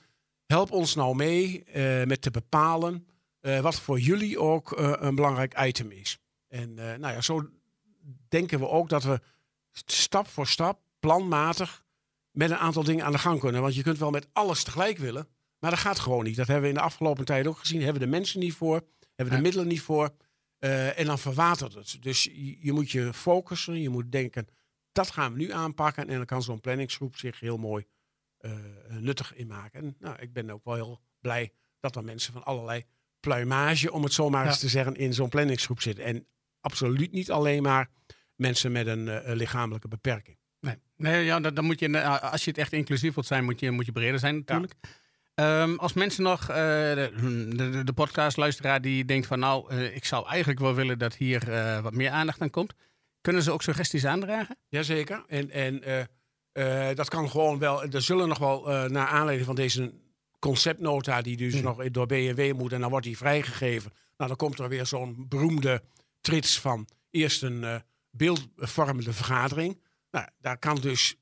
Help 0.46 0.70
ons 0.70 0.94
nou 0.94 1.16
mee 1.16 1.64
eh, 1.64 2.06
met 2.06 2.22
te 2.22 2.30
bepalen 2.30 3.06
wat 3.40 3.80
voor 3.80 4.00
jullie 4.00 4.38
ook 4.40 4.72
een 5.00 5.14
belangrijk 5.14 5.60
item 5.60 5.90
is. 5.90 6.18
En 6.48 6.74
nou 6.74 7.00
ja, 7.00 7.20
zo 7.20 7.50
denken 8.28 8.58
we 8.58 8.68
ook 8.68 8.88
dat 8.88 9.02
we 9.02 9.20
stap 9.84 10.28
voor 10.28 10.46
stap, 10.46 10.80
planmatig, 11.00 11.84
met 12.30 12.50
een 12.50 12.56
aantal 12.56 12.84
dingen 12.84 13.04
aan 13.04 13.12
de 13.12 13.18
gang 13.18 13.40
kunnen. 13.40 13.62
Want 13.62 13.74
je 13.74 13.82
kunt 13.82 13.98
wel 13.98 14.10
met 14.10 14.28
alles 14.32 14.62
tegelijk 14.62 14.98
willen, 14.98 15.28
maar 15.58 15.70
dat 15.70 15.78
gaat 15.78 15.98
gewoon 15.98 16.24
niet. 16.24 16.36
Dat 16.36 16.46
hebben 16.46 16.64
we 16.64 16.68
in 16.68 16.74
de 16.74 16.80
afgelopen 16.84 17.24
tijd 17.24 17.46
ook 17.46 17.58
gezien. 17.58 17.82
Hebben 17.82 18.00
we 18.00 18.06
de 18.06 18.16
mensen 18.16 18.40
niet 18.40 18.54
voor, 18.54 18.74
hebben 19.14 19.34
we 19.34 19.36
de 19.36 19.42
middelen 19.46 19.68
niet 19.68 19.80
voor. 19.80 20.14
Eh, 20.58 20.98
en 20.98 21.06
dan 21.06 21.18
verwatert 21.18 21.74
het. 21.74 21.96
Dus 22.00 22.22
je, 22.24 22.56
je 22.60 22.72
moet 22.72 22.90
je 22.90 23.12
focussen, 23.14 23.80
je 23.80 23.88
moet 23.88 24.12
denken, 24.12 24.46
dat 24.92 25.10
gaan 25.10 25.32
we 25.32 25.38
nu 25.38 25.52
aanpakken. 25.52 26.08
En 26.08 26.16
dan 26.16 26.26
kan 26.26 26.42
zo'n 26.42 26.60
planningsgroep 26.60 27.16
zich 27.16 27.40
heel 27.40 27.56
mooi 27.56 27.86
eh, 28.38 28.52
nuttig 28.88 29.34
in 29.34 29.46
maken. 29.46 29.80
En 29.82 29.96
nou, 29.98 30.16
ik 30.18 30.32
ben 30.32 30.50
ook 30.50 30.64
wel 30.64 30.74
heel 30.74 31.00
blij 31.20 31.52
dat 31.80 31.96
er 31.96 32.04
mensen 32.04 32.32
van 32.32 32.44
allerlei 32.44 32.84
pluimage, 33.20 33.92
om 33.92 34.02
het 34.02 34.12
zo 34.12 34.30
maar 34.30 34.42
Ja. 34.44 34.48
eens 34.48 34.58
te 34.58 34.68
zeggen, 34.68 34.96
in 34.96 35.14
zo'n 35.14 35.28
planningsgroep 35.28 35.80
zitten. 35.80 36.04
En 36.04 36.26
absoluut 36.60 37.12
niet 37.12 37.30
alleen 37.30 37.62
maar 37.62 37.90
mensen 38.34 38.72
met 38.72 38.86
een 38.86 39.08
eh, 39.08 39.34
lichamelijke 39.34 39.88
beperking. 39.88 40.38
Nee, 40.60 40.76
nee 40.96 41.24
ja, 41.24 41.40
dan, 41.40 41.54
dan 41.54 41.64
moet 41.64 41.80
je, 41.80 42.02
als 42.04 42.44
je 42.44 42.50
het 42.50 42.58
echt 42.58 42.72
inclusief 42.72 43.14
wilt 43.14 43.26
zijn, 43.26 43.44
moet 43.44 43.60
je, 43.60 43.70
moet 43.70 43.86
je 43.86 43.92
breder 43.92 44.18
zijn 44.18 44.34
natuurlijk. 44.36 44.74
Ehm, 45.38 45.74
als 45.74 45.92
mensen 45.92 46.22
nog, 46.22 46.40
eh, 46.40 46.56
de, 46.56 47.12
de, 47.56 47.84
de 47.84 47.92
podcastluisteraar 47.92 48.80
die 48.80 49.04
denkt 49.04 49.26
van 49.26 49.38
nou, 49.38 49.70
eh, 49.70 49.96
ik 49.96 50.04
zou 50.04 50.26
eigenlijk 50.26 50.60
wel 50.60 50.74
willen 50.74 50.98
dat 50.98 51.14
hier 51.14 51.52
eh, 51.52 51.80
wat 51.80 51.94
meer 51.94 52.10
aandacht 52.10 52.40
aan 52.40 52.50
komt. 52.50 52.74
Kunnen 53.20 53.42
ze 53.42 53.50
ook 53.52 53.62
suggesties 53.62 54.04
aandragen? 54.04 54.56
Jazeker. 54.68 55.24
En, 55.26 55.50
en 55.50 55.82
dat 56.94 57.08
kan 57.08 57.30
gewoon 57.30 57.58
wel. 57.58 57.82
Er 57.82 58.02
zullen 58.02 58.28
nog 58.28 58.38
wel, 58.38 58.88
naar 58.88 59.06
aanleiding 59.06 59.46
van 59.46 59.54
deze 59.54 59.92
conceptnota, 60.38 61.22
die 61.22 61.36
dus 61.36 61.54
Mhm. 61.54 61.62
nog 61.64 61.90
door 61.90 62.06
BNW 62.06 62.52
moet, 62.52 62.72
en 62.72 62.80
dan 62.80 62.90
wordt 62.90 63.06
die 63.06 63.16
vrijgegeven. 63.16 63.92
Nou, 64.16 64.28
dan 64.28 64.36
komt 64.38 64.58
er 64.58 64.68
weer 64.68 64.86
zo'n 64.86 65.26
beroemde 65.28 65.82
trits 66.20 66.60
van 66.60 66.88
eerst 67.10 67.42
een 67.42 67.82
beeldvormende 68.10 69.12
vergadering. 69.12 69.80
Nou, 70.10 70.26
daar 70.40 70.58
kan 70.58 70.76
dus 70.76 71.16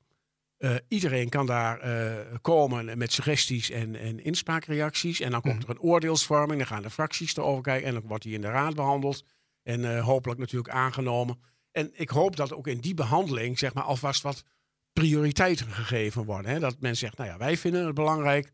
eh, 0.57 0.75
iedereen 0.87 1.29
kan 1.29 1.45
daar 1.45 1.79
eh, 1.79 2.35
komen 2.41 2.97
met 2.97 3.13
suggesties 3.13 3.69
en, 3.69 3.95
en 3.95 4.23
inspraakreacties. 4.23 5.19
En 5.19 5.31
dan 5.31 5.41
komt 5.41 5.63
er 5.63 5.69
een 5.69 5.79
oordeelsvorming. 5.79 6.57
Dan 6.57 6.67
gaan 6.67 6.81
de 6.81 6.89
fracties 6.89 7.37
erover 7.37 7.63
kijken. 7.63 7.87
En 7.87 7.93
dan 7.93 8.03
wordt 8.07 8.23
die 8.23 8.33
in 8.33 8.41
de 8.41 8.49
raad 8.49 8.75
behandeld. 8.75 9.23
En 9.63 9.95
eh, 9.95 10.05
hopelijk 10.05 10.39
natuurlijk 10.39 10.73
aangenomen. 10.73 11.39
En 11.71 11.91
ik 11.93 12.09
hoop 12.09 12.35
dat 12.35 12.53
ook 12.53 12.67
in 12.67 12.79
die 12.79 12.93
behandeling 12.93 13.59
zeg 13.59 13.73
maar, 13.73 13.83
alvast 13.83 14.21
wat 14.21 14.43
prioriteiten 14.93 15.67
gegeven 15.71 16.25
worden. 16.25 16.51
Hè? 16.51 16.59
Dat 16.59 16.75
men 16.79 16.97
zegt, 16.97 17.17
nou 17.17 17.29
ja, 17.29 17.37
wij 17.37 17.57
vinden 17.57 17.85
het 17.85 17.95
belangrijk 17.95 18.51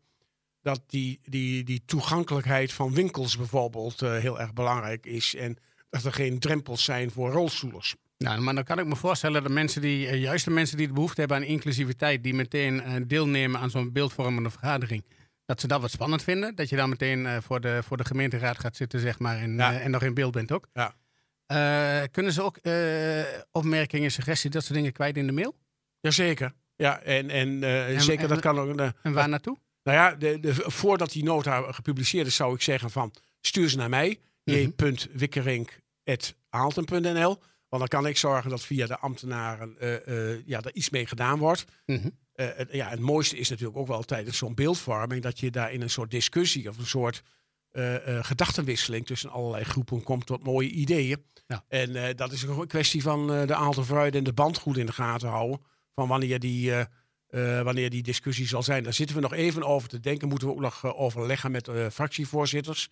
dat 0.62 0.80
die, 0.86 1.20
die, 1.22 1.64
die 1.64 1.82
toegankelijkheid 1.86 2.72
van 2.72 2.94
winkels 2.94 3.36
bijvoorbeeld 3.36 4.00
heel 4.00 4.40
erg 4.40 4.52
belangrijk 4.52 5.06
is. 5.06 5.34
En 5.34 5.56
dat 5.90 6.04
er 6.04 6.12
geen 6.12 6.38
drempels 6.38 6.84
zijn 6.84 7.10
voor 7.10 7.30
rolstoelers. 7.30 7.94
Nou, 8.18 8.40
maar 8.40 8.54
dan 8.54 8.64
kan 8.64 8.78
ik 8.78 8.86
me 8.86 8.96
voorstellen 8.96 9.42
dat 9.42 9.52
mensen 9.52 9.80
die, 9.80 10.06
eh, 10.08 10.20
juist 10.20 10.44
de 10.44 10.50
mensen 10.50 10.76
die 10.76 10.86
de 10.86 10.92
behoefte 10.92 11.20
hebben 11.20 11.36
aan 11.38 11.42
inclusiviteit, 11.42 12.22
die 12.22 12.34
meteen 12.34 12.80
eh, 12.82 12.94
deelnemen 13.06 13.60
aan 13.60 13.70
zo'n 13.70 13.92
beeldvormende 13.92 14.50
vergadering, 14.50 15.04
dat 15.44 15.60
ze 15.60 15.66
dat 15.66 15.80
wat 15.80 15.90
spannend 15.90 16.22
vinden. 16.22 16.54
Dat 16.54 16.68
je 16.68 16.76
dan 16.76 16.88
meteen 16.88 17.26
eh, 17.26 17.36
voor, 17.40 17.60
de, 17.60 17.82
voor 17.82 17.96
de 17.96 18.04
gemeenteraad 18.04 18.58
gaat 18.58 18.76
zitten, 18.76 19.00
zeg 19.00 19.18
maar, 19.18 19.38
en, 19.38 19.56
Ja. 19.56 19.80
en 19.80 19.90
nog 19.90 20.02
in 20.02 20.14
beeld 20.14 20.32
bent 20.32 20.52
ook. 20.52 20.68
Ja. 20.72 20.94
Kunnen 22.10 22.32
ze 22.32 22.42
ook 22.42 22.58
opmerkingen, 23.50 24.10
suggesties, 24.10 24.50
dat 24.50 24.62
soort 24.64 24.74
dingen 24.74 24.92
kwijt 24.92 25.16
in 25.16 25.26
de 25.26 25.32
mail? 25.32 25.56
Jazeker. 26.00 26.52
Ja, 26.76 27.00
en, 27.00 27.30
en, 27.30 27.62
En- 27.62 28.00
zeker 28.00 28.22
en- 28.22 28.28
dat 28.28 28.40
kan 28.40 28.58
ook. 28.58 28.78
En 29.02 29.12
waar 29.12 29.28
naartoe? 29.28 29.56
Nou 29.82 29.98
ja, 29.98 30.14
de, 30.14 30.40
de, 30.40 30.54
voordat 30.54 31.12
die 31.12 31.24
nota 31.24 31.72
gepubliceerd 31.72 32.26
is, 32.26 32.36
zou 32.36 32.54
ik 32.54 32.62
zeggen 32.62 32.90
van 32.90 33.12
stuur 33.40 33.68
ze 33.68 33.76
naar 33.76 33.88
mij. 33.88 34.18
J.wikkerink.aalten.nl 34.44 37.38
Want 37.74 37.90
dan 37.90 38.00
kan 38.00 38.10
ik 38.10 38.16
zorgen 38.16 38.50
dat 38.50 38.64
via 38.64 38.86
de 38.86 38.98
ambtenaren 38.98 39.78
eh, 39.78 40.32
eh, 40.32 40.40
ja, 40.46 40.60
er 40.60 40.74
iets 40.74 40.90
mee 40.90 41.06
gedaan 41.06 41.38
wordt. 41.38 41.64
Mhm. 41.86 42.08
Eh, 42.32 42.48
het, 42.54 42.68
ja, 42.72 42.88
het 42.88 43.00
mooiste 43.00 43.36
is 43.36 43.48
natuurlijk 43.48 43.78
ook 43.78 43.86
wel 43.86 44.02
tijdens 44.02 44.38
zo'n 44.38 44.54
beeldvorming 44.54 45.22
dat 45.22 45.40
je 45.40 45.50
daar 45.50 45.72
in 45.72 45.82
een 45.82 45.90
soort 45.90 46.10
discussie 46.10 46.68
of 46.68 46.78
een 46.78 46.86
soort 46.86 47.22
gedachtenwisseling 48.20 49.06
tussen 49.06 49.30
allerlei 49.30 49.64
groepen 49.64 50.02
komt 50.02 50.26
tot 50.26 50.44
mooie 50.44 50.68
ideeën. 50.68 51.24
Ja. 51.46 51.64
En 51.68 52.16
dat 52.16 52.32
is 52.32 52.42
een 52.42 52.66
kwestie 52.66 53.02
van 53.02 53.26
de 53.26 53.54
aantal 53.54 53.84
vooruit 53.84 54.14
en 54.14 54.24
de 54.24 54.32
band 54.32 54.58
goed 54.58 54.76
in 54.76 54.86
de 54.86 54.92
gaten 54.92 55.28
houden. 55.28 55.60
Van 55.94 56.08
wanneer 56.08 56.38
die, 56.38 56.72
wanneer 57.62 57.90
die 57.90 58.02
discussie 58.02 58.46
zal 58.46 58.62
zijn. 58.62 58.82
Daar 58.82 58.92
zitten 58.92 59.16
we 59.16 59.22
nog 59.22 59.32
even 59.32 59.62
over 59.62 59.88
te 59.88 60.00
denken. 60.00 60.28
Moeten 60.28 60.48
we 60.48 60.54
ook 60.54 60.60
nog 60.60 60.96
overleggen 60.96 61.50
met 61.50 61.68
eh, 61.68 61.86
fractievoorzitters. 61.92 62.90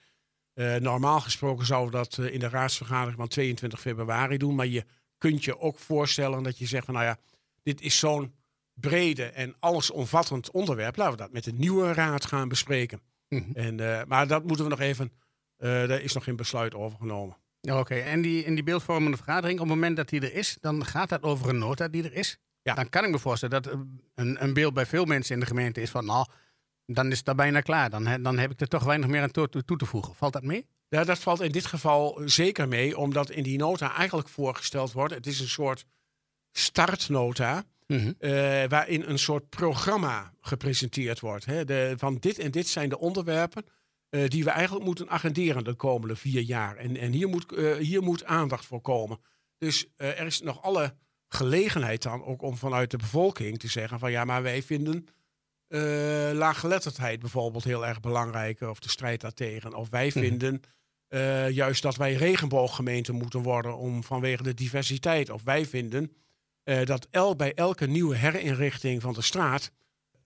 Eh, 0.55 0.75
normaal 0.75 1.21
gesproken 1.21 1.67
zouden 1.67 1.91
we 1.91 1.97
dat 1.97 2.19
eh, 2.19 2.35
in 2.35 2.41
de 2.41 2.49
raadsvergadering 2.49 3.17
van 3.17 3.29
22 3.29 3.81
februari 3.81 4.37
doen. 4.37 4.55
Maar 4.55 4.67
je 4.67 4.85
kunt 5.19 5.45
je 5.45 5.59
ook 5.59 5.79
voorstellen 5.79 6.43
dat 6.43 6.59
je 6.59 6.67
zegt 6.67 6.85
van 6.85 6.95
nou 6.95 7.07
ja, 7.07 7.19
dit 7.63 7.81
is 7.81 7.99
zo'n 7.99 8.35
brede 8.75 9.25
en 9.25 9.57
allesomvattend 9.59 10.51
onderwerp. 10.51 10.97
Laten 10.97 11.13
we 11.13 11.23
dat 11.23 11.33
met 11.33 11.45
de 11.45 11.53
nieuwe 11.53 11.93
raad 11.93 12.27
gaan 12.27 12.49
bespreken. 12.49 13.01
Mhm. 13.29 13.53
En, 13.55 13.81
eh, 13.81 14.05
maar 14.07 14.27
dat 14.27 14.45
moeten 14.45 14.65
we 14.65 14.71
nog 14.71 14.81
even, 14.81 15.13
eh 15.57 15.69
daar 15.69 16.01
is 16.01 16.13
nog 16.13 16.25
geen 16.25 16.37
besluit 16.37 16.75
over 16.75 16.99
genomen. 16.99 17.37
Ja, 17.61 17.79
Oké, 17.79 17.95
en 17.95 18.23
die, 18.23 18.45
in 18.45 18.55
die 18.55 18.65
beeldvormende 18.65 19.17
vergadering, 19.17 19.61
op 19.61 19.67
het 19.67 19.75
moment 19.75 19.97
dat 19.97 20.09
die 20.09 20.21
er 20.21 20.35
is, 20.35 20.57
dan 20.61 20.85
gaat 20.85 21.09
dat 21.09 21.23
over 21.23 21.49
een 21.49 21.59
nota 21.59 21.89
die 21.89 22.03
er 22.03 22.13
is. 22.13 22.39
Ja. 22.63 22.75
Dan 22.75 22.89
kan 22.89 23.05
ik 23.05 23.11
me 23.11 23.19
voorstellen 23.19 23.63
dat 23.63 23.73
een, 24.15 24.43
een 24.43 24.53
beeld 24.53 24.75
bij 24.75 24.87
veel 24.87 25.05
mensen 25.05 25.35
in 25.35 25.41
de 25.41 25.47
gemeente 25.47 25.81
is 25.81 25.91
van, 25.91 26.05
nou, 26.05 26.27
dan 26.87 27.11
is 27.11 27.25
dat 27.25 27.37
bijna 27.37 27.61
klaar. 27.61 27.91
Dan, 27.91 28.07
he- 28.07 28.21
dan 28.21 28.39
heb 28.39 28.51
ik 28.51 28.61
er 28.61 28.69
toch 28.69 28.85
weinig 28.85 29.09
meer 29.09 29.23
aan 29.23 29.31
toe, 29.31 29.49
toe 29.49 29.77
te 29.77 29.87
voegen. 29.87 30.15
Valt 30.15 30.33
dat 30.33 30.43
mee? 30.43 30.67
Ja, 30.89 31.05
dat 31.05 31.19
valt 31.19 31.41
in 31.41 31.53
dit 31.53 31.67
geval 31.67 32.21
zeker 32.25 32.69
mee, 32.69 32.99
omdat 32.99 33.31
in 33.31 33.43
die 33.43 33.59
nota 33.59 33.95
eigenlijk 33.95 34.29
voorgesteld 34.29 34.93
wordt. 34.93 35.15
Het 35.15 35.27
is 35.27 35.41
een 35.41 35.49
soort 35.49 35.85
startnota. 36.53 37.65
Mhm. 37.87 38.13
eh, 38.19 38.31
waarin 38.69 39.03
een 39.07 39.19
soort 39.19 39.49
programma 39.49 40.33
gepresenteerd 40.41 41.21
wordt. 41.21 41.45
Hè? 41.45 41.65
De, 41.65 41.95
van 41.97 42.17
dit 42.21 42.39
en 42.39 42.51
dit 42.51 42.69
zijn 42.69 42.89
de 42.89 42.99
onderwerpen 42.99 43.65
eh, 44.09 44.29
die 44.29 44.45
we 44.45 44.51
eigenlijk 44.51 44.85
moeten 44.85 45.09
agenderen 45.09 45.65
de 45.65 45.75
komende 45.75 46.17
vier 46.17 46.41
jaar. 46.43 46.77
En, 46.77 46.97
en 46.97 47.13
hier, 47.13 47.29
moet, 47.29 47.53
eh, 47.53 47.75
hier 47.77 48.03
moet 48.03 48.25
aandacht 48.25 48.67
voor 48.67 48.81
komen. 48.81 49.21
Dus 49.59 49.87
er 49.97 50.27
is 50.27 50.41
nog 50.41 50.63
alle 50.63 50.95
gelegenheid 51.29 52.03
dan 52.03 52.25
ook 52.25 52.43
om 52.43 52.57
vanuit 52.57 52.91
de 52.91 52.97
bevolking 52.97 53.59
te 53.59 53.69
zeggen 53.69 53.99
van 53.99 54.11
ja, 54.11 54.25
maar 54.25 54.43
wij 54.43 54.63
vinden 54.63 55.07
laaggeletterdheid 56.33 57.21
bijvoorbeeld 57.21 57.65
heel 57.65 57.87
erg 57.87 58.01
belangrijk 58.01 58.61
of 58.61 58.79
de 58.79 58.89
strijd 58.89 59.21
daartegen. 59.21 59.75
Of 59.75 59.89
wij 59.91 60.07
Mhm. 60.07 60.19
vinden 60.19 60.63
eh, 61.09 61.51
juist 61.51 61.83
dat 61.83 61.97
wij 61.97 62.13
regenbooggemeente 62.15 63.13
moeten 63.13 63.43
worden 63.43 63.77
om 63.77 64.03
vanwege 64.05 64.43
de 64.43 64.55
diversiteit. 64.55 65.31
Of 65.31 65.43
wij 65.43 65.67
vinden 65.67 66.13
eh, 66.63 66.85
dat 66.85 67.07
el, 67.11 67.37
bij 67.37 67.55
elke 67.55 67.87
nieuwe 67.87 68.17
herinrichting 68.17 69.03
van 69.03 69.13
de 69.13 69.23
straat 69.23 69.71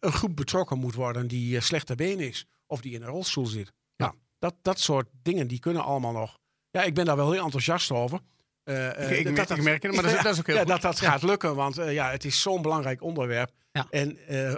een 0.00 0.12
groep 0.12 0.36
betrokken 0.36 0.78
moet 0.78 0.94
worden 0.94 1.26
die 1.28 1.56
eh, 1.56 1.62
slechter 1.62 1.96
been 1.96 2.20
is. 2.20 2.46
Of 2.66 2.80
die 2.80 2.92
in 2.92 3.02
een 3.02 3.08
rolstoel 3.08 3.46
zit. 3.46 3.72
Ja. 3.96 4.14
dat, 4.38 4.54
dat 4.62 4.80
soort 4.80 5.08
dingen 5.22 5.46
die 5.46 5.58
kunnen 5.58 5.82
allemaal 5.84 6.12
nog. 6.12 6.38
Ja, 6.70 6.82
ik 6.82 6.94
ben 6.94 7.04
daar 7.04 7.16
wel 7.16 7.32
heel 7.32 7.44
enthousiast 7.44 7.90
over. 7.90 8.20
Eh, 8.64 8.86
eh, 8.86 9.10
Ik, 9.18 9.26
ik, 9.26 9.34
merk- 9.34 9.50
ik 9.50 9.62
merk 9.62 9.82
het, 9.82 9.92
maar 9.94 10.02
dat, 10.02 10.12
is- 10.12 10.22
dat 10.22 10.32
is 10.32 10.38
ook 10.38 10.46
heel 10.46 10.54
ja, 10.56 10.60
goed. 10.62 10.70
dat 10.70 10.82
dat 10.82 10.98
Ja. 10.98 11.10
gaat 11.10 11.22
lukken, 11.22 11.54
want 11.54 11.78
eh, 11.78 11.92
ja, 11.92 12.10
het 12.10 12.24
is 12.24 12.40
zo'n 12.42 12.62
belangrijk 12.62 13.02
onderwerp. 13.02 13.50
En 13.90 14.16
eh, 14.26 14.54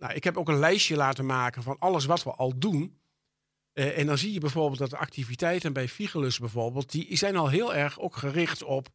nou, 0.00 0.14
ik 0.14 0.24
heb 0.24 0.36
ook 0.36 0.48
een 0.48 0.58
lijstje 0.58 0.96
laten 0.96 1.26
maken 1.26 1.62
van 1.62 1.78
alles 1.78 2.04
wat 2.04 2.22
we 2.22 2.30
al 2.30 2.58
doen. 2.58 3.00
Eh, 3.72 3.98
en 3.98 4.06
dan 4.06 4.18
zie 4.18 4.32
je 4.32 4.40
bijvoorbeeld 4.40 4.78
dat 4.78 4.90
de 4.90 4.96
activiteiten 4.96 5.72
bij 5.72 5.88
Figelus 5.88 6.38
bijvoorbeeld, 6.38 6.90
die 6.90 7.16
zijn 7.16 7.36
al 7.36 7.48
heel 7.48 7.74
erg 7.74 8.00
ook 8.00 8.16
gericht 8.16 8.62
op 8.62 8.88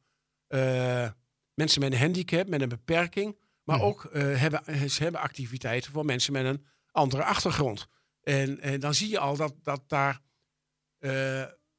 eh, 0.47 1.09
mensen 1.53 1.81
met 1.81 1.93
een 1.93 2.00
handicap, 2.00 2.47
met 2.47 2.62
een 2.62 2.69
beperking. 2.69 3.38
Maar 3.63 3.77
Mhm. 3.77 3.85
ook 3.85 4.05
eh, 4.05 4.39
hebben, 4.39 4.89
ze 4.89 5.03
hebben 5.03 5.21
activiteiten 5.21 5.91
voor 5.91 6.05
mensen 6.05 6.33
met 6.33 6.45
een 6.45 6.65
andere 6.91 7.24
achtergrond. 7.24 7.88
En, 8.21 8.59
en 8.59 8.79
dan 8.79 8.93
zie 8.93 9.09
je 9.09 9.19
al 9.19 9.35
dat, 9.35 9.53
dat 9.62 9.83
daar 9.88 10.24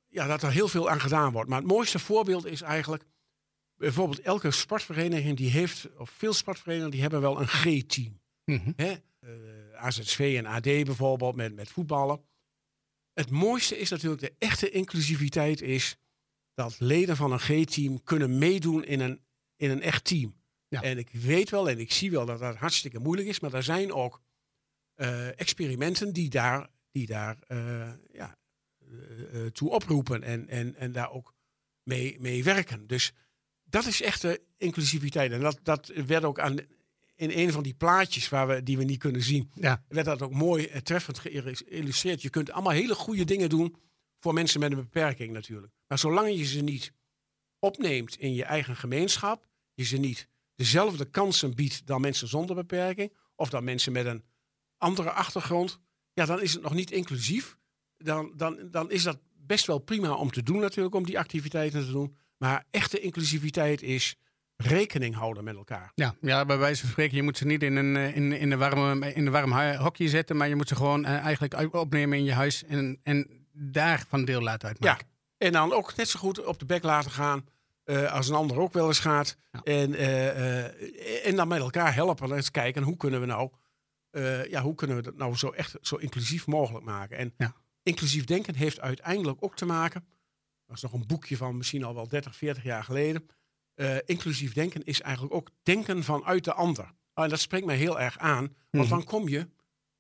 ja, 0.09 0.27
dat 0.27 0.43
er 0.43 0.51
heel 0.51 0.69
veel 0.69 0.91
aan 0.91 1.01
gedaan 1.01 1.33
wordt. 1.33 1.49
Maar 1.49 1.59
het 1.59 1.69
mooiste 1.69 1.99
voorbeeld 1.99 2.47
is 2.47 2.61
eigenlijk 2.61 3.05
bijvoorbeeld 3.77 4.21
elke 4.21 4.51
sportvereniging 4.51 5.37
die 5.37 5.51
heeft, 5.51 5.97
of 5.97 6.11
veel 6.11 6.33
sportverenigingen, 6.33 6.91
die 6.93 7.01
hebben 7.01 7.21
wel 7.21 7.41
een 7.41 7.49
G-team. 7.49 8.21
Hè? 8.77 8.95
Eh, 9.27 9.85
AZSV 9.85 10.35
en 10.37 10.47
AD 10.47 10.63
bijvoorbeeld 10.63 11.37
met, 11.37 11.55
met 11.55 11.71
voetballen. 11.71 12.25
Het 13.13 13.31
mooiste 13.31 13.79
is 13.79 13.91
natuurlijk 13.91 14.21
de 14.21 14.35
echte 14.39 14.71
inclusiviteit 14.71 15.61
is 15.61 15.97
dat 16.55 16.81
leden 16.81 17.17
van 17.17 17.33
een 17.33 17.39
G-team 17.39 18.03
kunnen 18.03 18.39
meedoen 18.39 18.85
in 18.85 19.01
een, 19.01 19.21
in 19.57 19.71
een 19.71 19.83
echt 19.83 20.05
team. 20.05 20.41
Ja. 20.69 20.83
En 20.83 20.99
ik 20.99 21.11
weet 21.11 21.51
wel 21.51 21.69
en 21.69 21.79
ik 21.79 21.93
zie 21.93 22.11
wel 22.11 22.27
dat 22.27 22.39
dat 22.39 22.57
hartstikke 22.57 22.99
moeilijk 22.99 23.29
is, 23.29 23.41
maar 23.41 23.55
er 23.55 23.63
zijn 23.63 23.93
ook 23.93 24.23
eh, 24.95 25.41
experimenten 25.41 26.13
die 26.13 26.29
daar, 26.29 26.69
die 26.91 27.07
daar 27.07 27.39
eh, 27.47 27.93
ja, 28.13 28.39
toe 29.53 29.71
oproepen 29.71 30.23
en, 30.23 30.49
en, 30.49 30.75
en 30.75 30.93
daar 30.93 31.11
ook 31.11 31.35
mee, 31.83 32.21
mee 32.21 32.45
werken. 32.45 32.87
Dus 32.87 33.13
dat 33.65 33.87
is 33.87 34.03
echte 34.03 34.43
inclusiviteit. 34.57 35.33
En 35.33 35.41
dat, 35.41 35.59
dat 35.63 35.87
werd 35.87 36.25
ook 36.25 36.41
aan, 36.41 36.59
in 37.17 37.31
een 37.31 37.53
van 37.53 37.63
die 37.63 37.75
plaatjes 37.75 38.29
waar 38.29 38.47
we, 38.47 38.63
die 38.63 38.79
we 38.79 38.85
niet 38.85 38.99
kunnen 38.99 39.23
zien, 39.23 39.51
Ja. 39.55 39.85
werd 39.89 40.07
dat 40.07 40.23
ook 40.23 40.33
mooi 40.33 40.67
en 40.67 40.85
treffend 40.85 41.19
geïllustreerd. 41.19 42.23
Je 42.23 42.31
kunt 42.31 42.51
allemaal 42.51 42.73
hele 42.73 42.95
goede 42.95 43.25
dingen 43.25 43.49
doen 43.49 43.77
voor 44.19 44.35
mensen 44.35 44.61
met 44.61 44.71
een 44.71 44.77
beperking 44.77 45.33
natuurlijk. 45.33 45.73
Maar 45.87 45.99
zolang 45.99 46.37
je 46.37 46.45
ze 46.45 46.61
niet 46.61 46.93
opneemt 47.59 48.17
in 48.17 48.35
je 48.35 48.45
eigen 48.45 48.77
gemeenschap, 48.77 49.47
je 49.75 49.85
ze 49.85 49.97
niet 49.97 50.29
dezelfde 50.55 51.05
kansen 51.05 51.55
biedt 51.55 51.87
dan 51.87 52.01
mensen 52.01 52.29
zonder 52.29 52.57
beperking, 52.57 53.13
of 53.35 53.51
dan 53.51 53.65
mensen 53.65 53.93
met 53.93 54.07
een 54.07 54.25
andere 54.79 55.11
achtergrond, 55.11 55.81
ja, 56.13 56.25
dan 56.25 56.43
is 56.43 56.53
het 56.53 56.63
nog 56.63 56.75
niet 56.75 56.91
inclusief. 56.91 57.57
Dan, 57.97 58.33
dan, 58.37 58.69
dan 58.71 58.91
is 58.91 59.03
dat 59.03 59.19
best 59.35 59.67
wel 59.67 59.79
prima 59.79 60.15
om 60.15 60.31
te 60.31 60.43
doen 60.43 60.61
natuurlijk, 60.61 60.95
om 60.95 61.05
die 61.05 61.19
activiteiten 61.19 61.85
te 61.87 61.93
doen. 61.93 62.17
Maar 62.37 62.67
echte 62.71 63.01
inclusiviteit 63.01 63.83
is 63.83 64.17
rekening 64.57 65.15
houden 65.15 65.45
met 65.45 65.57
elkaar. 65.57 65.93
Ja, 65.95 66.15
ja, 66.21 66.45
bij 66.45 66.59
wijze 66.59 66.81
van 66.81 66.91
spreken, 66.91 67.17
je 67.17 67.23
moet 67.23 67.37
ze 67.37 67.47
niet 67.47 67.63
in 67.63 67.77
een, 67.77 67.97
eh, 67.97 68.17
in, 68.17 68.33
in, 68.33 68.51
een 68.51 68.59
warme, 68.59 69.13
in 69.15 69.27
een 69.27 69.33
warm 69.33 69.53
hokje 69.77 70.09
zetten, 70.09 70.37
maar 70.37 70.49
je 70.49 70.57
moet 70.57 70.69
ze 70.69 70.77
gewoon 70.77 71.05
eh, 71.05 71.19
eigenlijk 71.19 71.75
opnemen 71.75 72.19
in 72.19 72.25
je 72.25 72.33
huis 72.33 72.65
en, 72.65 73.01
en 73.03 73.47
daarvan 73.53 74.25
deel 74.25 74.43
laten 74.43 74.69
uitmaken. 74.69 75.07
En 75.39 75.53
dan 75.53 75.73
ook 75.73 75.97
net 75.97 76.09
zo 76.09 76.19
goed 76.19 76.45
op 76.45 76.59
de 76.59 76.65
bek 76.65 76.83
laten 76.83 77.11
gaan 77.11 77.47
eh, 77.85 78.13
als 78.13 78.29
een 78.29 78.35
ander 78.35 78.59
ook 78.59 78.73
wel 78.73 78.87
eens 78.87 78.99
gaat. 78.99 79.37
Ja. 79.53 79.61
En, 79.63 79.95
en 81.25 81.37
dan 81.37 81.49
met 81.49 81.61
elkaar 81.61 81.95
helpen 81.95 82.31
en 82.31 82.37
eens 82.37 82.51
kijken 82.51 82.83
hoe 82.83 82.97
kunnen 82.97 83.21
we 83.21 83.27
nou, 83.27 83.51
ja, 84.51 84.63
hoe 84.63 84.75
kunnen 84.75 84.97
we 84.97 85.03
dat 85.03 85.17
nou 85.17 85.37
zo 85.37 85.51
echt 85.51 85.77
zo 85.81 85.97
inclusief 85.97 86.47
mogelijk 86.47 86.85
maken. 86.85 87.17
En 87.17 87.35
Ja. 87.37 87.55
inclusief 87.83 88.25
denken 88.25 88.55
heeft 88.55 88.81
uiteindelijk 88.81 89.45
ook 89.45 89.57
te 89.57 89.65
maken, 89.67 90.05
dat 90.67 90.77
is 90.77 90.83
nog 90.83 90.93
een 90.93 91.07
boekje 91.07 91.37
van 91.37 91.57
misschien 91.57 91.85
al 91.85 91.95
wel 91.95 92.09
30, 92.09 92.37
40 92.37 92.63
jaar 92.63 92.85
geleden. 92.85 93.27
Eh, 93.77 93.97
inclusief 94.05 94.53
denken 94.53 94.85
is 94.85 95.01
eigenlijk 95.01 95.35
ook 95.35 95.49
denken 95.63 96.05
vanuit 96.05 96.45
de 96.45 96.53
ander. 96.53 96.93
En 97.15 97.29
dat 97.29 97.41
spreekt 97.41 97.67
mij 97.67 97.77
heel 97.77 98.01
erg 98.01 98.19
aan, 98.19 98.55
want 98.71 98.87
Mhm. 98.89 98.89
dan 98.97 99.05
kom 99.05 99.29
je 99.29 99.49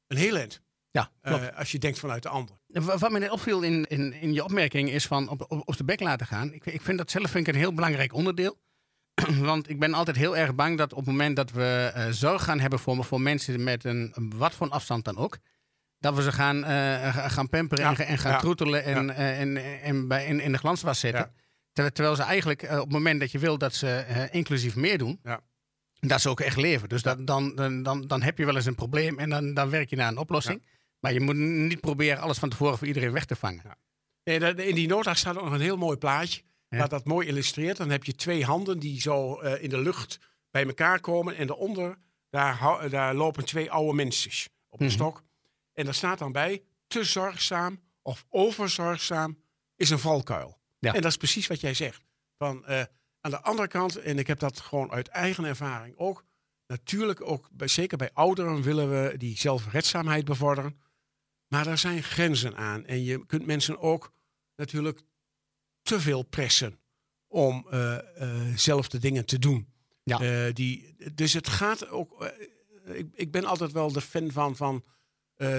een 0.06 0.16
heel 0.16 0.36
eind. 0.36 0.60
Ja, 0.90 1.10
eh, 1.20 1.46
als 1.58 1.72
je 1.72 1.78
denkt 1.78 1.98
vanuit 1.98 2.22
de 2.22 2.28
ander. 2.28 2.56
Wa- 2.66 2.98
Wat 2.98 3.10
me 3.10 3.18
net 3.18 3.30
opviel 3.30 3.62
in, 3.62 3.84
in, 3.84 4.12
in 4.12 4.32
je 4.32 4.44
opmerking 4.44 4.90
is 4.90 5.06
van 5.06 5.28
op, 5.28 5.44
op, 5.48 5.62
op 5.68 5.76
de 5.76 5.84
bek 5.84 6.00
laten 6.00 6.26
gaan. 6.26 6.52
Ik, 6.52 6.66
ik 6.66 6.80
vind 6.82 6.98
dat 6.98 7.10
zelf 7.10 7.30
vind 7.30 7.46
ik 7.48 7.54
een 7.54 7.60
heel 7.60 7.72
belangrijk 7.72 8.12
onderdeel. 8.12 8.58
Want 9.40 9.68
ik 9.68 9.78
ben 9.78 9.94
altijd 9.94 10.16
heel 10.16 10.36
erg 10.36 10.54
bang 10.54 10.78
dat 10.78 10.92
op 10.92 10.98
het 10.98 11.06
moment 11.06 11.36
dat 11.36 11.50
we 11.50 11.90
eh, 11.94 12.06
zorg 12.10 12.44
gaan 12.44 12.60
hebben 12.60 12.78
voor, 12.78 13.04
voor 13.04 13.20
mensen 13.20 13.64
met 13.64 13.84
een 13.84 14.14
wat 14.36 14.54
voor 14.54 14.68
afstand 14.68 15.04
dan 15.04 15.16
ook. 15.16 15.38
Dat 15.98 16.14
we 16.14 16.22
ze 16.22 16.32
gaan, 16.32 16.56
eh, 16.64 16.70
ga- 17.14 17.28
gaan 17.28 17.48
pamperen 17.48 17.84
Ja, 17.84 17.90
en, 17.90 17.96
ga- 17.96 18.04
en 18.04 18.18
gaan 18.18 18.32
ja, 18.32 18.38
troetelen 18.38 18.84
en, 18.84 19.06
ja. 19.06 19.12
eh, 19.12 19.40
en, 19.40 19.56
en, 19.82 20.08
bij, 20.08 20.26
in, 20.26 20.40
in 20.40 20.52
de 20.52 20.58
glanswas 20.58 21.00
zetten. 21.00 21.32
Ja. 21.84 21.90
Terwijl, 21.90 22.16
ze 22.16 22.22
eigenlijk 22.22 22.62
eh, 22.62 22.76
op 22.76 22.84
het 22.84 22.92
moment 22.92 23.20
dat 23.20 23.30
je 23.32 23.38
wil 23.38 23.58
dat 23.58 23.74
ze 23.74 23.88
eh, 23.96 24.34
inclusief 24.34 24.76
meer 24.76 24.98
doen, 24.98 25.20
Ja. 25.22 25.40
dat 26.00 26.20
ze 26.20 26.28
ook 26.28 26.40
echt 26.40 26.56
leven. 26.56 26.88
Dus 26.88 27.02
dat, 27.02 27.26
dan, 27.26 27.54
dan, 27.82 28.06
dan, 28.06 28.22
heb 28.22 28.38
je 28.38 28.44
wel 28.44 28.54
eens 28.56 28.66
een 28.66 28.74
probleem 28.74 29.18
en 29.18 29.30
dan, 29.30 29.54
dan 29.54 29.70
werk 29.70 29.90
je 29.90 29.96
naar 29.96 30.08
een 30.08 30.18
oplossing. 30.18 30.62
Maar 31.00 31.12
je 31.12 31.20
moet 31.20 31.36
niet 31.36 31.80
proberen 31.80 32.20
alles 32.20 32.38
van 32.38 32.48
tevoren 32.48 32.78
voor 32.78 32.86
iedereen 32.86 33.12
weg 33.12 33.24
te 33.24 33.36
vangen. 33.36 33.62
Nee, 34.24 34.38
dat- 34.38 34.58
in 34.58 34.74
die 34.74 34.88
nota 34.88 35.14
staat 35.14 35.36
ook 35.36 35.44
nog 35.44 35.52
een 35.52 35.60
heel 35.60 35.76
mooi 35.76 35.96
plaatje. 35.96 36.42
Ja. 36.68 36.78
Wat 36.78 36.90
dat 36.90 37.04
mooi 37.04 37.26
illustreert. 37.26 37.76
Dan 37.76 37.90
heb 37.90 38.04
je 38.04 38.14
twee 38.14 38.44
handen 38.44 38.78
die 38.78 39.00
zo 39.00 39.40
eh, 39.40 39.62
in 39.62 39.68
de 39.70 39.78
lucht 39.80 40.18
bij 40.50 40.66
elkaar 40.66 41.00
komen. 41.00 41.36
En 41.36 41.46
daaronder, 41.46 41.96
daar, 42.30 42.86
daar 42.90 43.14
lopen 43.14 43.44
twee 43.44 43.70
oude 43.70 43.92
mensen 43.94 44.30
op 44.68 44.80
een 44.80 44.86
Mhm. 44.86 44.94
stok. 44.94 45.22
En 45.72 45.84
daar 45.84 45.94
staat 45.94 46.18
dan 46.18 46.32
bij, 46.32 46.62
te 46.86 47.04
zorgzaam 47.04 47.80
of 48.02 48.24
overzorgzaam 48.28 49.38
is 49.76 49.90
een 49.90 49.98
valkuil. 49.98 50.58
Ja. 50.78 50.94
En 50.94 51.00
dat 51.00 51.10
is 51.10 51.16
precies 51.16 51.46
wat 51.46 51.60
jij 51.60 51.74
zegt. 51.74 52.02
Van, 52.38 52.66
eh, 52.66 52.82
aan 53.20 53.30
de 53.30 53.42
andere 53.42 53.68
kant, 53.68 53.96
en 53.96 54.18
ik 54.18 54.26
heb 54.26 54.38
dat 54.38 54.60
gewoon 54.60 54.90
uit 54.90 55.08
eigen 55.08 55.44
ervaring 55.44 55.96
ook. 55.96 56.24
Natuurlijk 56.66 57.20
ook, 57.20 57.48
bij, 57.52 57.68
zeker 57.68 57.98
bij 57.98 58.10
ouderen 58.12 58.62
willen 58.62 58.90
we 58.90 59.16
die 59.16 59.38
zelfredzaamheid 59.38 60.24
bevorderen. 60.24 60.80
Maar 61.48 61.66
er 61.66 61.78
zijn 61.78 62.02
grenzen 62.02 62.56
aan. 62.56 62.84
En 62.86 63.04
je 63.04 63.26
kunt 63.26 63.46
mensen 63.46 63.78
ook 63.78 64.12
natuurlijk 64.56 65.00
te 65.82 66.00
veel 66.00 66.22
pressen 66.22 66.80
om 67.26 67.66
eh, 67.70 67.98
zelf 68.54 68.88
de 68.88 68.98
dingen 68.98 69.24
te 69.24 69.38
doen. 69.38 69.72
Ja. 70.02 70.50
Die, 70.50 70.96
dus 71.14 71.32
het 71.32 71.48
gaat 71.48 71.88
ook. 71.88 72.32
ik, 72.84 73.08
ik 73.12 73.30
ben 73.30 73.44
altijd 73.44 73.72
wel 73.72 73.92
de 73.92 74.00
fan 74.00 74.30
van, 74.30 74.56
van 74.56 74.84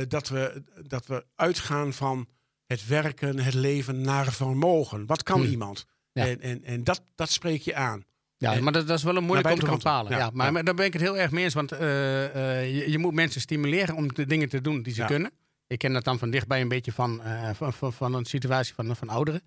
dat, 0.08 0.28
we, 0.28 0.64
dat 0.88 1.06
we 1.06 1.26
uitgaan 1.36 1.94
van 1.94 2.28
het 2.68 2.88
werken, 2.88 3.40
het 3.40 3.54
leven 3.54 4.02
naar 4.02 4.32
vermogen. 4.32 5.06
Wat 5.06 5.24
kan 5.24 5.40
Hmm. 5.42 5.50
iemand? 5.50 5.86
Ja. 6.12 6.26
En, 6.28 6.42
en, 6.42 6.64
en 6.64 6.84
dat, 6.84 7.02
dat 7.16 7.30
spreek 7.30 7.62
je 7.62 7.76
aan. 7.76 8.04
Ja, 8.38 8.54
En- 8.54 8.64
maar 8.64 8.74
dat, 8.74 8.88
dat 8.88 8.98
is 8.98 9.04
wel 9.04 9.16
een 9.16 9.24
moeilijk 9.24 9.50
om 9.54 9.60
te 9.60 9.66
bepalen. 9.66 10.12
Ja, 10.12 10.18
Ja, 10.18 10.30
maar, 10.34 10.64
daar 10.64 10.74
ben 10.74 10.86
ik 10.86 10.94
het 10.94 11.02
heel 11.02 11.18
erg 11.18 11.32
mee 11.32 11.44
eens. 11.44 11.54
Want 11.54 11.72
eh, 11.72 12.60
eh, 12.60 12.76
je, 12.76 12.92
je 12.92 12.98
moet 12.98 13.14
mensen 13.14 13.42
stimuleren 13.42 13.96
om 13.96 14.14
de 14.14 14.26
dingen 14.26 14.50
te 14.50 14.62
doen 14.62 14.82
die 14.82 14.94
ze 14.94 15.02
Ja. 15.02 15.08
kunnen. 15.08 15.32
Ik 15.68 15.78
ken 15.78 15.94
dat 15.94 16.04
dan 16.04 16.20
van 16.20 16.30
dichtbij 16.30 16.62
een 16.62 16.68
beetje 16.68 16.92
van, 16.92 17.22
eh, 17.24 17.50
van, 17.54 17.74
van, 17.74 17.94
van 17.94 18.14
een 18.14 18.26
situatie 18.26 18.74
van, 18.74 18.96
van 18.96 19.10
ouderen. 19.10 19.42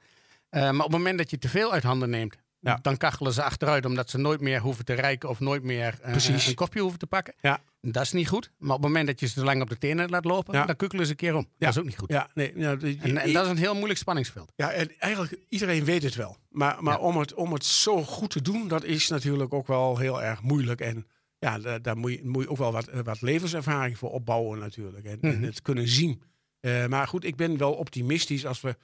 Maar 0.50 0.70
op 0.74 0.80
het 0.80 0.90
moment 0.90 1.18
dat 1.18 1.30
je 1.30 1.38
te 1.38 1.48
veel 1.48 1.72
uit 1.72 1.82
handen 1.82 2.10
neemt, 2.10 2.36
Ja. 2.62 2.78
dan 2.82 2.96
kachelen 2.96 3.32
ze 3.32 3.42
achteruit 3.42 3.84
omdat 3.84 4.10
ze 4.10 4.18
nooit 4.18 4.40
meer 4.40 4.60
hoeven 4.60 4.84
te 4.84 4.92
rijken 4.92 5.28
of 5.28 5.40
nooit 5.40 5.62
meer 5.62 5.98
eh, 6.02 6.10
Precies. 6.10 6.46
een 6.46 6.54
kopje 6.54 6.80
hoeven 6.80 6.98
te 6.98 7.06
pakken. 7.06 7.34
Ja. 7.40 7.60
Dat 7.80 8.02
is 8.02 8.12
niet 8.12 8.28
goed. 8.28 8.50
Maar 8.58 8.76
op 8.76 8.82
het 8.82 8.86
moment 8.86 9.06
dat 9.06 9.20
je 9.20 9.26
ze 9.26 9.34
te 9.34 9.44
lang 9.44 9.62
op 9.62 9.68
de 9.68 9.78
tenen 9.78 10.10
laat 10.10 10.24
lopen, 10.24 10.54
Ja. 10.54 10.66
dan 10.66 10.76
kukkelen 10.76 11.04
ze 11.04 11.10
een 11.10 11.16
keer 11.16 11.34
om. 11.34 11.48
Dat 11.58 11.68
is 11.68 11.78
ook 11.78 11.84
niet 11.84 11.98
goed. 11.98 12.08
Ja, 12.10 12.28
nee, 12.34 12.52
nou, 12.56 12.96
En, 13.00 13.16
en 13.18 13.32
dat 13.32 13.44
is 13.44 13.50
een 13.50 13.56
heel 13.56 13.74
moeilijk 13.74 13.98
spanningsveld. 13.98 14.52
Ja, 14.56 14.70
en 14.72 14.98
eigenlijk 14.98 15.36
iedereen 15.48 15.84
weet 15.84 16.02
het 16.02 16.14
wel. 16.14 16.36
Maar, 16.48 16.82
maar 16.82 16.94
Ja. 16.98 17.00
om, 17.04 17.16
het, 17.18 17.34
om 17.34 17.52
het 17.52 17.64
zo 17.64 18.02
goed 18.02 18.30
te 18.30 18.42
doen, 18.42 18.68
dat 18.68 18.84
is 18.84 19.08
natuurlijk 19.08 19.54
ook 19.54 19.66
wel 19.66 19.98
heel 19.98 20.22
erg 20.22 20.42
moeilijk. 20.42 20.80
En 20.80 21.06
ja, 21.38 21.58
daar, 21.58 21.82
daar 21.82 21.96
moet, 21.96 22.12
je, 22.12 22.20
moet 22.24 22.42
je 22.42 22.50
ook 22.50 22.56
wel 22.58 22.72
wat, 22.72 22.88
eh, 22.88 23.00
wat 23.04 23.20
levenservaring 23.20 23.98
voor 23.98 24.10
opbouwen 24.10 24.58
natuurlijk. 24.58 25.04
En, 25.06 25.18
en 25.20 25.34
Mhm. 25.36 25.42
het 25.44 25.62
kunnen 25.62 25.88
zien. 25.88 26.22
Eh, 26.60 26.86
maar 26.86 27.08
goed, 27.08 27.24
ik 27.24 27.36
ben 27.36 27.56
wel 27.58 27.72
optimistisch 27.72 28.46
als 28.46 28.60
we 28.60 28.76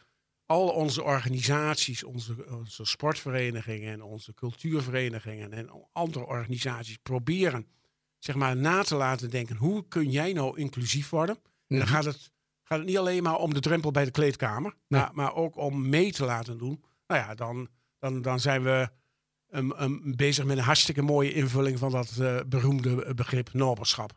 al 0.46 0.68
onze 0.68 1.02
organisaties, 1.02 2.04
onze, 2.04 2.35
onze 2.50 2.85
sportverenigingen 2.85 3.92
en 3.92 4.02
onze 4.02 4.35
cultuurverenigingen 4.35 5.52
en 5.52 5.70
andere 5.92 6.26
organisaties 6.26 6.96
proberen, 7.02 7.66
zeg 8.18 8.35
maar, 8.37 8.56
na 8.56 8.82
te 8.82 8.94
laten 8.96 9.30
denken. 9.30 9.56
Hoe 9.56 9.85
kun 9.88 10.11
jij 10.11 10.32
nou 10.32 10.59
inclusief 10.59 11.09
worden? 11.11 11.35
En 11.37 11.76
dan 11.76 11.78
Mhm. 11.78 11.88
gaat 11.88 12.04
het, 12.04 12.30
gaat 12.62 12.78
het 12.78 12.87
niet 12.87 12.98
alleen 12.98 13.22
maar 13.22 13.37
om 13.37 13.54
de 13.54 13.61
drempel 13.61 13.90
bij 13.90 14.04
de 14.04 14.11
kleedkamer, 14.11 14.74
Nee. 14.88 15.00
maar, 15.00 15.11
maar 15.14 15.35
ook 15.35 15.56
om 15.56 15.88
mee 15.88 16.12
te 16.12 16.24
laten 16.24 16.59
doen. 16.59 16.85
Nou 17.06 17.20
ja, 17.20 17.35
dan, 17.35 17.68
dan, 17.98 18.22
dan 18.22 18.40
zijn 18.40 18.62
we 18.62 18.88
um, 19.50 19.72
um, 19.80 20.16
bezig 20.16 20.44
met 20.44 20.56
een 20.59 20.62
hartstikke 20.64 21.02
mooie 21.02 21.32
invulling 21.32 21.78
van 21.78 21.90
dat 21.90 22.16
eh, 22.20 22.40
beroemde 22.46 23.14
begrip 23.14 23.52
noberschap. 23.52 24.12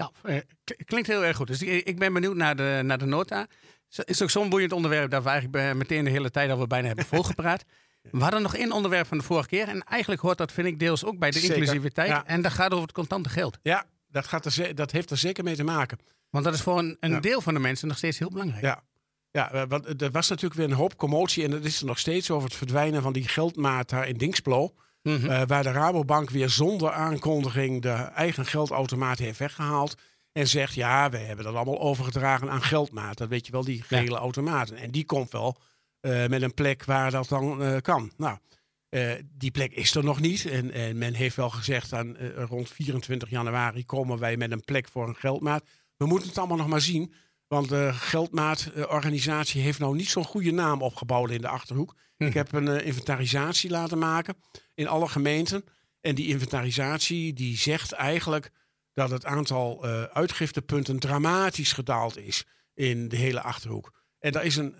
Ja, 0.00 0.10
eh, 0.22 0.36
k- 0.64 0.82
klinkt 0.84 1.08
heel 1.08 1.24
erg 1.24 1.36
goed. 1.36 1.46
Dus 1.46 1.62
ik 1.62 1.86
ik 1.86 1.98
ben 1.98 2.12
benieuwd 2.12 2.36
naar 2.36 2.56
de, 2.56 2.80
naar 2.84 2.98
de 2.98 3.04
nota. 3.06 3.46
Het 3.90 4.08
is 4.08 4.22
ook 4.22 4.30
zo'n 4.30 4.48
boeiend 4.48 4.72
onderwerp 4.72 5.10
dat 5.10 5.22
we 5.22 5.28
eigenlijk 5.28 5.74
meteen 5.74 6.04
de 6.04 6.10
hele 6.10 6.30
tijd 6.30 6.50
al 6.50 6.66
bijna 6.66 6.86
hebben 6.86 7.04
volgepraat. 7.14 7.64
We 8.10 8.18
hadden 8.18 8.42
nog 8.42 8.56
één 8.56 8.72
onderwerp 8.72 9.06
van 9.06 9.18
de 9.18 9.24
vorige 9.24 9.48
keer. 9.48 9.68
En 9.68 9.82
eigenlijk 9.82 10.20
hoort 10.20 10.38
dat, 10.38 10.52
vind 10.52 10.66
ik, 10.66 10.78
deels 10.78 11.04
ook 11.04 11.18
bij 11.18 11.30
de 11.30 11.38
Zeker, 11.38 11.56
inclusiviteit. 11.56 12.08
ja. 12.08 12.26
En 12.26 12.42
dat 12.42 12.52
gaat 12.52 12.70
over 12.70 12.82
het 12.82 12.92
contante 12.92 13.28
geld. 13.28 13.58
Ja, 13.62 13.84
dat, 14.10 14.26
gaat 14.26 14.44
er, 14.44 14.74
dat 14.74 14.90
heeft 14.90 15.10
er 15.10 15.16
zeker 15.16 15.44
mee 15.44 15.56
te 15.56 15.64
maken. 15.64 15.98
Want 16.30 16.44
dat 16.44 16.54
is 16.54 16.60
voor 16.60 16.78
een, 16.78 16.96
een 17.00 17.10
Ja. 17.10 17.20
deel 17.20 17.40
van 17.40 17.54
de 17.54 17.60
mensen 17.60 17.88
nog 17.88 17.96
steeds 17.96 18.18
heel 18.18 18.30
belangrijk. 18.30 18.62
Ja. 18.64 18.82
Ja, 19.30 19.52
eh, 19.52 19.62
want 19.68 20.02
er 20.02 20.10
was 20.10 20.28
natuurlijk 20.28 20.60
weer 20.60 20.68
een 20.70 20.76
hoop 20.76 20.96
commotie 20.96 21.44
en 21.44 21.50
dat 21.50 21.64
is 21.64 21.80
er 21.80 21.86
nog 21.86 21.98
steeds 21.98 22.30
over 22.30 22.48
het 22.48 22.56
verdwijnen 22.56 23.02
van 23.02 23.12
die 23.12 23.28
geldmaat 23.28 23.88
daar 23.88 24.08
in 24.08 24.16
Dingsplo. 24.16 24.74
Mhm. 25.02 25.30
Eh, 25.30 25.42
waar 25.46 25.62
de 25.62 25.70
Rabobank 25.72 26.30
weer 26.30 26.48
zonder 26.50 26.92
aankondiging 26.92 27.82
de 27.82 27.90
eigen 27.90 28.46
geldautomaat 28.46 29.18
heeft 29.18 29.38
weggehaald. 29.38 29.94
En 30.38 30.48
zegt, 30.48 30.74
ja, 30.74 31.10
we 31.10 31.16
hebben 31.16 31.44
dat 31.44 31.54
allemaal 31.54 31.80
overgedragen 31.80 32.50
aan 32.50 32.62
geldmaat. 32.62 33.18
Dat 33.18 33.28
weet 33.28 33.46
je 33.46 33.52
wel, 33.52 33.64
die 33.64 33.82
gele 33.82 34.16
automaten. 34.16 34.76
En 34.76 34.90
die 34.90 35.04
komt 35.04 35.30
wel 35.30 35.56
eh, 36.00 36.26
met 36.26 36.42
een 36.42 36.54
plek 36.54 36.84
waar 36.84 37.10
dat 37.10 37.28
dan 37.28 37.62
eh, 37.62 37.76
kan. 37.80 38.12
Nou, 38.16 38.38
eh, 38.88 39.12
die 39.24 39.50
plek 39.50 39.72
is 39.72 39.94
er 39.94 40.04
nog 40.04 40.20
niet. 40.20 40.46
En, 40.46 40.70
en 40.70 40.98
men 40.98 41.14
heeft 41.14 41.36
wel 41.36 41.50
gezegd, 41.50 41.92
aan, 41.92 42.16
rond 42.34 42.70
24 42.70 43.30
januari 43.30 43.84
komen 43.84 44.18
wij 44.18 44.36
met 44.36 44.50
een 44.50 44.64
plek 44.64 44.88
voor 44.88 45.08
een 45.08 45.16
geldmaat. 45.16 45.64
We 45.96 46.06
moeten 46.06 46.28
het 46.28 46.38
allemaal 46.38 46.56
nog 46.56 46.68
maar 46.68 46.80
zien. 46.80 47.12
Want 47.48 47.68
de 47.68 47.90
geldmaatorganisatie 47.92 49.62
heeft 49.62 49.78
nou 49.78 49.96
niet 49.96 50.08
zo'n 50.08 50.24
goede 50.24 50.50
naam 50.50 50.82
opgebouwd 50.82 51.30
in 51.30 51.40
de 51.40 51.48
Achterhoek. 51.48 51.94
Ik 52.16 52.34
heb 52.34 52.52
een 52.52 52.84
inventarisatie 52.84 53.70
laten 53.70 53.98
maken 53.98 54.36
in 54.74 54.88
alle 54.88 55.08
gemeenten. 55.08 55.64
En 56.00 56.14
die 56.14 56.26
inventarisatie 56.26 57.32
die 57.32 57.56
zegt 57.56 57.92
eigenlijk 57.92 58.50
dat 58.98 59.10
het 59.10 59.24
aantal 59.24 59.84
eh, 59.84 60.02
uitgiftepunten 60.02 60.98
dramatisch 60.98 61.72
gedaald 61.72 62.18
is 62.18 62.44
in 62.74 63.08
de 63.08 63.16
hele 63.16 63.40
Achterhoek. 63.42 63.92
En 64.18 64.32
daar, 64.32 64.44
is 64.44 64.56
een, 64.56 64.74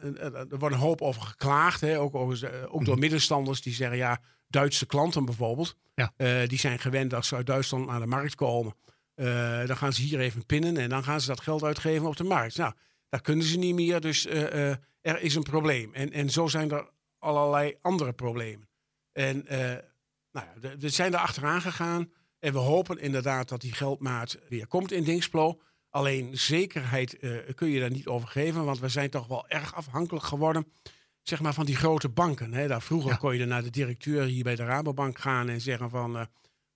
er 0.51 0.59
wordt 0.59 0.75
een 0.75 0.81
hoop 0.81 1.03
over 1.03 1.23
geklaagd, 1.23 1.81
hè? 1.81 2.01
Ook, 2.01 2.15
over, 2.15 2.45
eh, 2.45 2.63
ook 2.75 2.85
door 2.85 2.93
Mhm. 2.95 3.01
middenstanders 3.01 3.63
die 3.63 3.75
zeggen, 3.75 3.97
ja, 3.97 4.21
Duitse 4.49 4.87
klanten 4.87 5.25
bijvoorbeeld, 5.25 5.77
Ja. 5.95 6.13
eh, 6.17 6.49
die 6.49 6.59
zijn 6.59 6.79
gewend 6.79 7.15
als 7.15 7.29
ze 7.29 7.35
uit 7.37 7.47
Duitsland 7.47 7.87
naar 7.87 8.01
de 8.01 8.07
markt 8.07 8.35
komen. 8.35 8.75
dan 9.67 9.77
gaan 9.77 9.93
ze 9.93 10.03
hier 10.03 10.21
even 10.21 10.47
pinnen 10.47 10.77
en 10.77 10.89
dan 10.89 11.05
gaan 11.05 11.21
ze 11.21 11.27
dat 11.27 11.41
geld 11.41 11.63
uitgeven 11.63 12.07
op 12.07 12.17
de 12.17 12.25
markt. 12.25 12.57
Nou, 12.57 12.73
dat 13.09 13.21
kunnen 13.21 13.45
ze 13.45 13.59
niet 13.59 13.75
meer, 13.75 14.01
dus 14.01 14.27
er 14.27 15.21
is 15.21 15.35
een 15.35 15.43
probleem. 15.43 15.95
En, 15.95 16.13
en 16.13 16.31
zo 16.31 16.47
zijn 16.47 16.71
er 16.71 16.89
allerlei 17.19 17.75
andere 17.83 18.13
problemen. 18.13 18.69
En 19.13 19.45
nou 20.33 20.47
ja, 20.47 20.53
we- 20.61 20.77
we 20.79 20.89
zijn 20.89 21.13
er 21.13 21.19
achteraan 21.21 21.61
gegaan. 21.61 22.13
En 22.39 22.53
we 22.53 22.59
hopen 22.59 22.99
inderdaad 22.99 23.49
dat 23.49 23.61
die 23.61 23.73
geldmaat 23.73 24.39
weer 24.49 24.67
komt 24.67 24.93
in 24.93 25.05
Dingsplo. 25.05 25.61
Alleen 25.91 26.39
zekerheid 26.39 27.19
eh, 27.19 27.31
kun 27.55 27.69
je 27.69 27.81
daar 27.81 27.91
niet 27.91 28.07
over 28.07 28.29
geven. 28.29 28.65
Want 28.65 28.79
we 28.79 28.89
zijn 28.89 29.11
toch 29.11 29.27
wel 29.27 29.49
erg 29.49 29.75
afhankelijk 29.75 30.25
geworden 30.25 30.67
zeg 31.23 31.41
maar, 31.41 31.55
van 31.55 31.67
die 31.67 31.77
grote 31.77 32.09
banken. 32.09 32.53
Hè. 32.53 32.69
Daar 32.69 32.83
vroeger 32.83 33.11
Ja. 33.11 33.17
kon 33.17 33.37
je 33.37 33.45
naar 33.45 33.63
de 33.63 33.71
directeur 33.71 34.25
hier 34.25 34.45
bij 34.45 34.55
de 34.57 34.65
Rabobank 34.65 35.19
gaan 35.19 35.49
en 35.49 35.61
zeggen 35.61 35.91
van... 35.91 36.17
eh 36.19 36.25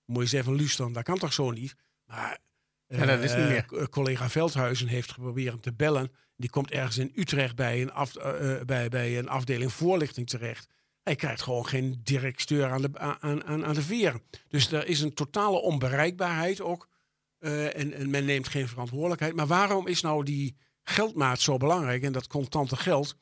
moet 0.04 0.16
je 0.30 0.36
eens 0.36 0.46
even 0.46 0.56
luisteren, 0.56 0.92
dat 0.92 1.02
kan 1.02 1.18
toch 1.18 1.32
zo 1.32 1.50
niet? 1.50 1.74
Maar 2.06 2.38
Ja, 2.86 3.06
dat 3.06 3.22
is 3.22 3.30
niet 3.34 3.40
eh, 3.44 3.48
meer. 3.48 3.66
co- 3.66 3.86
collega 3.86 4.28
Veldhuizen 4.30 4.88
heeft 4.88 5.12
geprobeerd 5.12 5.62
te 5.62 5.72
bellen. 5.72 6.12
Die 6.36 6.50
komt 6.50 6.70
ergens 6.70 6.98
in 6.98 7.12
Utrecht 7.14 7.56
bij 7.56 7.82
een, 7.82 7.92
af, 7.92 8.12
bij, 8.66 8.88
bij 8.88 9.18
een 9.18 9.28
afdeling 9.28 9.72
voorlichting 9.72 10.28
terecht. 10.28 10.66
Hij 11.02 11.16
krijgt 11.16 11.42
gewoon 11.42 11.66
geen 11.66 12.00
directeur 12.02 12.70
aan 12.70 12.82
de, 12.82 12.98
aan, 12.98 13.44
aan, 13.44 13.64
aan 13.64 13.74
de 13.74 13.82
veren. 13.82 14.22
Dus 14.48 14.72
er 14.72 14.86
is 14.86 15.00
een 15.00 15.14
totale 15.14 15.60
onbereikbaarheid 15.60 16.60
ook. 16.60 16.88
Eh, 17.38 17.76
en, 17.76 17.92
en 17.92 18.10
men 18.10 18.24
neemt 18.24 18.48
geen 18.48 18.68
verantwoordelijkheid. 18.68 19.34
Maar 19.34 19.46
waarom 19.46 19.86
is 19.86 20.00
nou 20.00 20.24
die 20.24 20.56
geldmaat 20.82 21.40
zo 21.40 21.56
belangrijk 21.56 22.02
en 22.02 22.12
dat 22.12 22.26
contante 22.26 22.76
geld? 22.76 23.16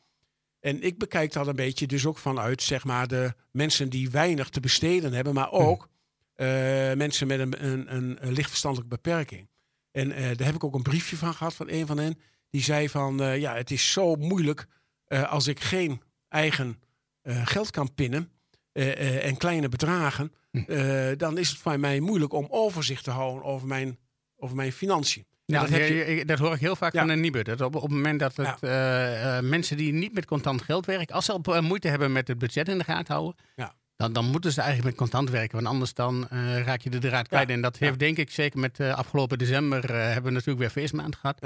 En 0.61 0.83
ik 0.83 0.99
bekijk 0.99 1.33
dat 1.33 1.47
een 1.47 1.57
beetje 1.57 1.87
dus 1.87 2.07
ook 2.07 2.19
vanuit 2.19 2.63
zeg 2.63 2.85
maar, 2.85 3.09
de 3.09 3.35
mensen 3.51 3.89
die 3.89 4.11
weinig 4.11 4.49
te 4.49 4.61
besteden 4.61 5.13
hebben, 5.13 5.35
maar 5.35 5.51
ook 5.51 5.89
eh, 6.35 6.47
mensen 6.93 7.27
met 7.27 7.41
een, 7.41 7.65
een, 7.65 7.95
een, 7.95 8.27
een 8.27 8.33
lichtverstandelijke 8.33 8.95
beperking. 8.95 9.49
En 9.91 10.13
eh, 10.13 10.23
daar 10.37 10.47
heb 10.47 10.55
ik 10.55 10.65
ook 10.65 10.75
een 10.75 10.83
briefje 10.83 11.17
van 11.17 11.35
gehad 11.35 11.55
van 11.55 11.71
een 11.71 11.87
van 11.87 11.99
hen. 11.99 12.19
Die 12.51 12.63
zei 12.63 12.89
van, 12.89 13.17
ja, 13.41 13.55
het 13.55 13.71
is 13.71 13.93
zo 13.93 14.15
moeilijk 14.15 14.67
als 15.07 15.47
ik 15.47 15.61
geen 15.61 16.03
eigen 16.29 16.81
geld 17.25 17.71
kan 17.71 17.95
pinnen 17.95 18.31
eh, 18.73 18.91
eh, 18.91 19.25
en 19.27 19.37
kleine 19.37 19.69
bedragen. 19.69 20.33
eh, 20.67 21.09
dan 21.17 21.39
is 21.39 21.49
het 21.49 21.59
voor 21.59 21.81
mij 21.81 22.01
moeilijk 22.01 22.33
om 22.33 22.47
overzicht 22.51 23.05
te 23.05 23.11
houden 23.11 23.45
over 23.45 23.69
mijn, 23.69 23.99
over 24.37 24.57
mijn 24.57 24.73
financiën. 24.73 25.25
Dat 25.47 25.69
je- 25.69 26.23
dat 26.27 26.39
hoor 26.39 26.55
ik 26.55 26.61
heel 26.61 26.77
vaak 26.77 26.93
Ja. 26.93 27.01
van 27.01 27.09
een 27.09 27.21
Nibud. 27.21 27.45
Dat 27.45 27.61
op, 27.61 27.75
op 27.75 27.83
het 27.83 27.91
moment 27.91 28.21
dat 28.21 28.37
het, 28.37 28.63
eh, 28.63 29.37
eh, 29.37 29.45
mensen 29.45 29.77
die 29.77 29.93
niet 29.93 30.15
met 30.15 30.27
contant 30.27 30.63
geld 30.63 30.87
werken, 30.87 31.15
als 31.15 31.25
ze 31.25 31.33
op, 31.33 31.49
eh, 31.49 31.61
moeite 31.61 31.89
hebben 31.89 32.13
met 32.13 32.29
het 32.29 32.39
budget 32.39 32.69
in 32.69 32.79
de 32.79 32.85
gaten 32.85 33.15
houden, 33.15 33.37
Ja. 33.57 33.75
dan, 33.97 34.13
dan 34.13 34.25
moeten 34.25 34.53
ze 34.53 34.61
eigenlijk 34.61 34.89
met 34.91 34.99
contant 34.99 35.31
werken. 35.31 35.55
Want 35.57 35.67
anders 35.67 35.95
dan 35.95 36.29
eh, 36.29 36.63
raak 36.63 36.81
je 36.81 36.91
de 36.91 36.99
draad 36.99 37.29
kwijt. 37.29 37.49
En 37.51 37.61
dat 37.61 37.77
heeft 37.79 37.99
denk 37.99 38.17
ik 38.17 38.31
zeker 38.31 38.59
met 38.59 38.81
eh, 38.81 38.95
afgelopen 38.95 39.39
december 39.39 39.85
eh, 39.91 40.05
hebben 40.05 40.23
we 40.25 40.31
natuurlijk 40.31 40.59
weer 40.59 40.71
feestmaand 40.71 41.17
gehad. 41.17 41.41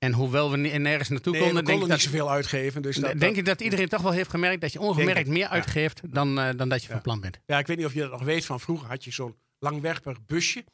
En 0.00 0.12
hoewel 0.12 0.50
we 0.50 0.56
nergens 0.56 1.08
naartoe 1.08 1.32
Nee, 1.32 1.40
we 1.40 1.46
konden, 1.46 1.64
konden 1.64 1.64
denk, 1.64 1.78
niet 1.78 1.82
ik 1.82 1.90
dat, 1.90 2.00
zoveel 2.00 2.30
uitgeven. 2.30 2.82
Dus 2.82 2.96
dat, 2.96 3.20
denk 3.20 3.36
ik 3.36 3.44
dat 3.44 3.60
iedereen 3.60 3.88
toch 3.88 4.02
wel 4.02 4.12
heeft 4.12 4.30
gemerkt 4.30 4.60
dat 4.60 4.72
je 4.72 4.80
ongemerkt 4.80 5.28
meer 5.28 5.38
ja. 5.38 5.48
uitgeeft 5.48 6.00
dan, 6.14 6.38
eh, 6.38 6.56
dan 6.56 6.68
dat 6.68 6.82
je 6.82 6.86
Ja. 6.88 6.92
van 6.92 7.02
plan 7.02 7.20
bent. 7.20 7.40
Ja, 7.46 7.58
ik 7.58 7.66
weet 7.66 7.76
niet 7.76 7.86
of 7.86 7.94
je 7.94 8.00
dat 8.00 8.10
nog 8.10 8.22
weet. 8.22 8.44
Van 8.44 8.60
vroeger 8.60 8.88
had 8.88 9.04
je 9.04 9.10
zo'n 9.10 9.36
langwerpig 9.58 10.26
busje. 10.26 10.64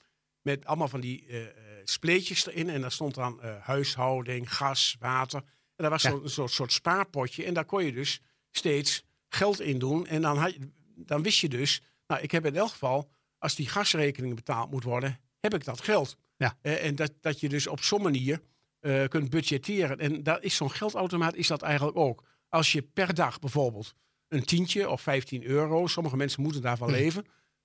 Met 0.42 0.64
allemaal 0.64 0.88
van 0.88 1.00
die 1.00 1.26
eh, 1.26 1.42
eh, 1.42 1.48
spleetjes 1.84 2.46
erin. 2.46 2.70
En 2.70 2.80
daar 2.80 2.92
stond 2.92 3.14
dan 3.14 3.40
huishouding, 3.60 4.54
gas, 4.54 4.96
water. 4.98 5.38
En 5.40 5.46
daar 5.76 5.90
was 5.90 6.02
Ja. 6.02 6.10
zo'n 6.10 6.28
soort, 6.28 6.50
soort 6.50 6.72
spaarpotje. 6.72 7.44
En 7.44 7.54
daar 7.54 7.64
kon 7.64 7.84
je 7.84 7.92
dus 7.92 8.20
steeds 8.50 9.04
geld 9.28 9.60
in 9.60 9.78
doen. 9.78 10.06
En 10.06 10.22
dan, 10.22 10.38
had 10.38 10.54
dan 10.94 11.22
wist 11.22 11.38
je 11.38 11.48
dus... 11.48 11.82
Nou, 12.06 12.22
ik 12.22 12.30
heb 12.30 12.46
in 12.46 12.56
elk 12.56 12.70
geval... 12.70 13.10
Als 13.38 13.54
die 13.54 13.68
gasrekening 13.68 14.34
betaald 14.34 14.70
moet 14.70 14.84
worden... 14.84 15.20
heb 15.40 15.54
ik 15.54 15.64
dat 15.64 15.80
geld. 15.80 16.16
Ja. 16.36 16.56
En 16.62 16.94
dat, 16.94 17.12
dat 17.20 17.40
je 17.40 17.48
dus 17.48 17.66
op 17.66 17.82
zo'n 17.82 18.02
manier 18.02 18.40
eh, 18.80 19.04
kunt 19.08 19.30
budgetteren. 19.30 19.98
En 19.98 20.22
daar 20.22 20.42
is 20.42 20.56
zo'n 20.56 20.70
geldautomaat 20.70 21.34
is 21.34 21.46
dat 21.46 21.62
eigenlijk 21.62 21.96
ook. 21.96 22.24
Als 22.48 22.72
je 22.72 22.82
per 22.82 23.14
dag 23.14 23.38
bijvoorbeeld 23.38 23.94
een 24.28 24.44
tientje 24.44 24.90
of 24.90 25.00
15 25.00 25.44
euro... 25.44 25.86
Sommige 25.86 26.16
mensen 26.16 26.42
moeten 26.42 26.62
daarvan 26.62 26.88
Hm. 26.88 26.94
leven 26.94 27.24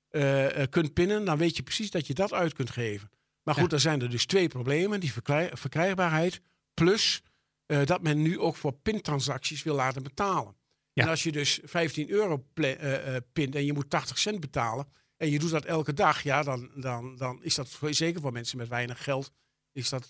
eh, 0.10 0.62
eh, 0.62 0.70
kunt 0.70 0.94
pinnen, 0.94 1.26
dan 1.26 1.38
weet 1.38 1.56
je 1.56 1.64
precies 1.64 1.92
dat 1.92 2.08
je 2.08 2.14
dat 2.14 2.34
uit 2.34 2.54
kunt 2.54 2.70
geven. 2.70 3.10
Maar 3.44 3.56
goed, 3.56 3.70
Ja. 3.70 3.76
er 3.76 3.82
zijn 3.82 4.02
er 4.02 4.10
dus 4.10 4.26
twee 4.26 4.48
problemen. 4.48 5.00
Die 5.00 5.14
verkrijgbaarheid 5.54 6.42
plus 6.74 7.22
dat 7.84 8.02
men 8.02 8.22
nu 8.22 8.40
ook 8.40 8.56
voor 8.56 8.74
pintransacties 8.74 9.64
wil 9.64 9.76
laten 9.76 10.04
betalen. 10.04 10.56
Ja. 10.94 11.04
En 11.04 11.10
als 11.10 11.24
je 11.24 11.32
dus 11.32 11.60
15 11.64 12.10
euro 12.10 12.46
pint 13.34 13.56
en 13.56 13.66
je 13.66 13.74
moet 13.74 13.90
80 13.90 14.18
cent 14.18 14.40
betalen... 14.40 14.88
en 15.18 15.30
je 15.30 15.40
doet 15.40 15.52
dat 15.52 15.66
elke 15.66 15.94
dag, 15.94 16.24
ja, 16.24 16.44
dan, 16.44 16.70
dan, 16.76 17.16
dan 17.18 17.44
is 17.44 17.56
dat 17.56 17.80
zeker 17.90 18.22
voor 18.22 18.32
mensen 18.32 18.58
met 18.58 18.68
weinig 18.68 19.04
geld... 19.04 19.32
is 19.72 19.90
dat 19.90 20.10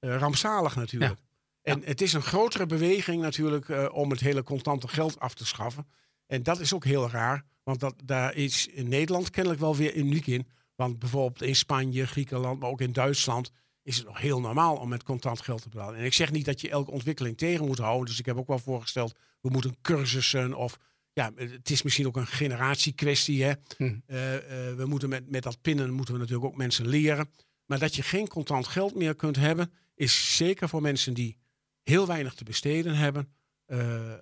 rampzalig 0.00 0.76
natuurlijk. 0.76 1.20
En 1.62 1.82
het 1.84 2.00
is 2.00 2.12
een 2.12 2.22
grotere 2.22 2.66
beweging 2.66 3.22
natuurlijk 3.22 3.68
eh, 3.68 3.88
om 3.92 4.10
het 4.10 4.20
hele 4.20 4.42
contante 4.42 4.88
geld 4.88 5.20
af 5.20 5.34
te 5.34 5.46
schaffen. 5.46 5.86
En 6.26 6.42
dat 6.42 6.60
is 6.60 6.74
ook 6.74 6.84
heel 6.84 7.10
raar, 7.10 7.44
want 7.62 7.80
dat, 7.80 7.94
daar 8.04 8.34
is 8.34 8.66
in 8.66 8.88
Nederland 8.88 9.30
kennelijk 9.30 9.60
wel 9.60 9.76
weer 9.76 9.94
uniek 9.94 10.26
in. 10.26 10.46
Want 10.74 10.98
bijvoorbeeld 10.98 11.42
in 11.42 11.56
Spanje, 11.56 12.06
Griekenland, 12.06 12.60
maar 12.60 12.70
ook 12.70 12.80
in 12.80 12.92
Duitsland 12.92 13.50
is 13.82 13.96
het 13.96 14.06
nog 14.06 14.18
heel 14.18 14.40
normaal 14.40 14.76
om 14.76 14.88
met 14.88 15.02
contant 15.02 15.40
geld 15.40 15.62
te 15.62 15.68
betalen. 15.68 15.98
En 15.98 16.04
ik 16.04 16.12
zeg 16.12 16.32
niet 16.32 16.44
dat 16.44 16.60
je 16.60 16.70
elke 16.70 16.90
ontwikkeling 16.90 17.36
tegen 17.38 17.66
moet 17.66 17.78
houden. 17.78 18.06
Dus 18.06 18.18
ik 18.18 18.26
heb 18.26 18.36
ook 18.36 18.46
wel 18.46 18.58
voorgesteld, 18.58 19.14
we 19.40 19.50
moeten 19.50 19.76
cursussen 19.82 20.54
of 20.54 20.78
ja, 21.12 21.32
het 21.34 21.70
is 21.70 21.82
misschien 21.82 22.06
ook 22.06 22.16
een 22.16 22.26
generatiekwestie. 22.26 23.44
Hè? 23.44 23.52
Hm. 23.76 23.94
Eh, 24.06 24.34
eh, 24.36 24.76
we 24.76 24.86
moeten 24.86 25.08
met, 25.08 25.30
met 25.30 25.42
dat 25.42 25.60
pinnen 25.60 25.92
moeten 25.92 26.14
we 26.14 26.20
natuurlijk 26.20 26.46
ook 26.46 26.56
mensen 26.56 26.88
leren. 26.88 27.30
Maar 27.66 27.78
dat 27.78 27.94
je 27.94 28.02
geen 28.02 28.28
contant 28.28 28.66
geld 28.66 28.94
meer 28.94 29.14
kunt 29.14 29.36
hebben, 29.36 29.72
is 29.96 30.36
zeker 30.36 30.68
voor 30.68 30.80
mensen 30.82 31.14
die 31.14 31.38
heel 31.82 32.06
weinig 32.06 32.34
te 32.34 32.44
besteden 32.44 32.94
hebben. 32.96 33.30
eh, 33.66 34.12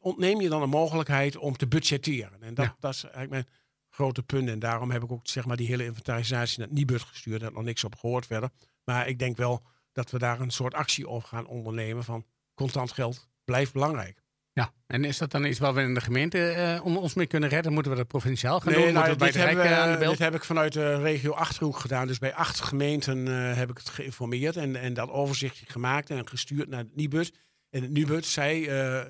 ontneem 0.00 0.40
je 0.40 0.48
dan 0.48 0.62
een 0.62 0.68
mogelijkheid 0.68 1.36
om 1.36 1.56
te 1.56 1.66
budgetteren. 1.68 2.42
En 2.42 2.54
dat, 2.54 2.64
Ja. 2.66 2.76
dat 2.78 2.94
is 2.94 3.02
eigenlijk 3.02 3.32
mijn 3.32 3.46
grote 3.90 4.22
punten. 4.22 4.52
En 4.52 4.58
daarom 4.58 4.90
heb 4.90 5.02
ik 5.02 5.12
ook 5.12 5.26
zeg 5.26 5.44
maar, 5.46 5.56
die 5.56 5.66
hele 5.66 5.84
inventarisatie 5.84 6.58
naar 6.58 6.68
Nibud 6.72 7.02
gestuurd. 7.02 7.36
Daar 7.40 7.48
heb 7.48 7.56
nog 7.56 7.66
niks 7.66 7.84
op 7.84 7.94
gehoord 7.96 8.26
verder. 8.26 8.50
Maar 8.84 9.08
ik 9.08 9.18
denk 9.18 9.36
wel 9.36 9.62
dat 9.92 10.10
we 10.10 10.18
daar 10.18 10.40
een 10.40 10.50
soort 10.50 10.74
actie 10.74 11.08
op 11.08 11.24
gaan 11.24 11.46
ondernemen 11.46 12.04
van 12.04 12.26
contant 12.54 12.92
geld 12.92 13.28
blijft 13.44 13.72
belangrijk. 13.72 14.22
Ja, 14.58 14.72
en 14.86 15.04
is 15.04 15.18
dat 15.18 15.30
dan 15.30 15.44
iets 15.44 15.58
waar 15.58 15.74
we 15.74 15.82
in 15.82 15.94
de 15.94 16.00
gemeente 16.00 16.48
eh, 16.48 16.84
om 16.84 16.96
ons 16.96 17.14
mee 17.14 17.26
kunnen 17.26 17.48
redden? 17.48 17.72
Moeten 17.72 17.92
we 17.92 17.98
dat 17.98 18.06
provinciaal 18.06 18.60
gaan 18.60 18.72
Nee, 18.72 18.84
doen? 18.84 18.92
nou, 18.92 19.16
dit, 19.16 19.34
hebben, 19.34 19.64
eh, 19.64 19.78
aan 19.78 19.98
de 19.98 20.06
dit 20.06 20.18
heb 20.18 20.34
ik 20.34 20.44
vanuit 20.44 20.72
de 20.72 21.00
regio 21.00 21.32
Achterhoek 21.32 21.78
gedaan. 21.78 22.06
Dus 22.06 22.18
bij 22.18 22.34
acht 22.34 22.60
gemeenten 22.60 23.28
eh, 23.28 23.56
heb 23.56 23.70
ik 23.70 23.78
het 23.78 23.88
geïnformeerd 23.88 24.56
en, 24.56 24.76
en 24.76 24.94
dat 24.94 25.10
overzichtje 25.10 25.66
gemaakt 25.68 26.10
en 26.10 26.28
gestuurd 26.28 26.68
naar 26.68 26.78
het 26.78 26.96
Nibud. 26.96 27.32
En 27.70 27.82
het 27.82 27.90
Nibud 27.90 28.26
zei, 28.26 28.60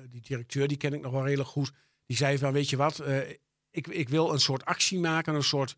die 0.09 0.21
directeur, 0.21 0.67
die 0.67 0.77
ken 0.77 0.93
ik 0.93 1.01
nog 1.01 1.11
wel 1.11 1.23
redelijk 1.25 1.49
goed, 1.49 1.71
die 2.05 2.17
zei 2.17 2.37
van, 2.37 2.53
weet 2.53 2.69
je 2.69 2.77
wat, 2.77 3.03
ik, 3.71 3.87
ik 3.87 4.09
wil 4.09 4.33
een 4.33 4.39
soort 4.39 4.65
actie 4.65 4.99
maken, 4.99 5.35
een 5.35 5.43
soort 5.43 5.75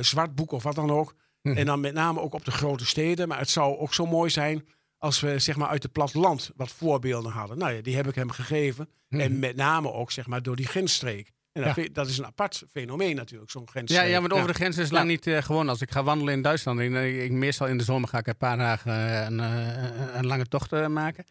zwart 0.00 0.34
boek 0.34 0.52
of 0.52 0.62
wat 0.62 0.74
dan 0.74 0.90
ook. 0.90 1.14
Mhm. 1.42 1.56
En 1.56 1.66
dan 1.66 1.80
met 1.80 1.94
name 1.94 2.20
ook 2.20 2.34
op 2.34 2.44
de 2.44 2.50
grote 2.50 2.86
steden. 2.86 3.28
Maar 3.28 3.38
het 3.38 3.50
zou 3.50 3.76
ook 3.78 3.94
zo 3.94 4.06
mooi 4.06 4.30
zijn 4.30 4.64
als 5.00 5.20
we 5.20 5.38
zeg 5.38 5.56
maar 5.56 5.68
uit 5.68 5.82
het 5.82 5.92
platteland 5.92 6.50
wat 6.56 6.70
voorbeelden 6.70 7.32
hadden. 7.32 7.58
Nou 7.58 7.72
ja, 7.72 7.80
die 7.82 7.96
heb 7.96 8.08
ik 8.08 8.14
hem 8.14 8.30
gegeven. 8.30 8.88
Mhm. 9.08 9.20
En 9.20 9.38
met 9.38 9.56
name 9.56 9.92
ook 9.92 10.10
zeg 10.10 10.26
maar 10.26 10.42
door 10.42 10.56
die 10.56 10.66
grensstreek. 10.66 11.30
En 11.52 11.62
dat, 11.62 11.76
Ja. 11.76 11.86
dat 11.92 12.08
is 12.08 12.18
een 12.18 12.24
apart 12.26 12.62
fenomeen 12.70 13.16
natuurlijk, 13.16 13.50
zo'n 13.50 13.62
Ja, 13.64 13.70
grensstreek. 13.70 14.08
ja, 14.08 14.20
want 14.20 14.32
over 14.32 14.46
de 14.46 14.54
grens 14.54 14.78
is 14.78 14.88
Ja. 14.88 14.94
lang 14.94 15.08
niet 15.08 15.26
eh, 15.26 15.42
gewoon. 15.42 15.68
Als 15.68 15.80
ik 15.80 15.90
ga 15.90 16.02
wandelen 16.02 16.34
in 16.34 16.42
Duitsland, 16.42 16.80
ik, 16.80 16.94
ik, 17.22 17.30
meestal 17.30 17.66
in 17.66 17.78
de 17.78 17.84
zomer 17.84 18.08
ga 18.08 18.18
ik 18.18 18.26
een 18.26 18.36
paar 18.36 18.56
dagen 18.56 18.92
eh, 18.92 19.24
een, 19.24 19.40
eh, 19.40 20.14
een 20.14 20.26
lange 20.26 20.46
tocht 20.46 20.72
eh, 20.72 20.86
maken. 20.86 21.24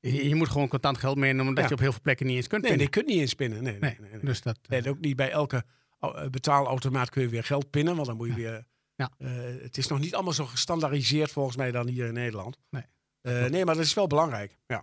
Je, 0.00 0.28
je 0.28 0.34
moet 0.34 0.48
gewoon 0.48 0.68
contant 0.68 0.98
geld 0.98 1.16
meenemen, 1.16 1.46
omdat 1.46 1.62
Ja. 1.62 1.68
je 1.68 1.74
op 1.74 1.80
heel 1.80 1.92
veel 1.92 2.00
plekken 2.02 2.26
niet 2.26 2.36
eens 2.36 2.46
kunt 2.46 2.62
Nee, 2.62 2.70
pinnen. 2.70 2.90
kun 2.90 3.02
je 3.06 3.12
niet 3.12 3.20
eens 3.20 3.34
pinnen. 3.34 3.62
Nee, 3.62 3.72
nee, 3.72 3.80
Nee, 3.80 3.96
nee, 4.00 4.10
nee. 4.10 4.20
Dus 4.24 4.40
dat, 4.42 4.58
eh, 4.62 4.80
Nee, 4.82 4.90
ook 4.90 5.00
niet 5.00 5.16
bij 5.16 5.30
elke 5.30 5.64
eh, 6.00 6.26
betaalautomaat 6.30 7.10
kun 7.10 7.22
je 7.22 7.28
weer 7.28 7.44
geld 7.44 7.70
pinnen, 7.70 7.94
want 7.94 8.06
dan 8.06 8.16
moet 8.16 8.28
je 8.28 8.34
weer... 8.34 8.64
Ja. 8.94 9.10
eh, 9.18 9.28
het 9.62 9.76
is 9.78 9.86
nog 9.86 9.98
niet 9.98 10.14
allemaal 10.14 10.32
zo 10.32 10.46
gestandaardiseerd 10.46 11.30
volgens 11.30 11.56
mij 11.56 11.70
dan 11.70 11.86
hier 11.86 12.06
in 12.06 12.12
Nederland. 12.12 12.58
Nee. 12.70 12.82
Eh, 13.20 13.44
nee, 13.44 13.64
maar 13.64 13.74
dat 13.74 13.84
is 13.84 13.94
wel 13.94 14.06
belangrijk. 14.06 14.58
Ja. 14.66 14.82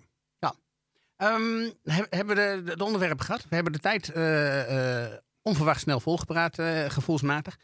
Ehm, 1.17 1.69
he- 1.83 2.05
hebben 2.09 2.35
we 2.35 2.41
de, 2.55 2.61
de, 2.63 2.77
de 2.77 2.83
onderwerpen 2.83 3.25
gehad? 3.25 3.45
We 3.49 3.55
hebben 3.55 3.73
de 3.73 3.79
tijd 3.79 4.09
eh, 4.09 5.17
onverwacht 5.41 5.79
snel 5.81 5.99
volgepraat, 5.99 6.55
gevoelsmatig. 6.87 7.57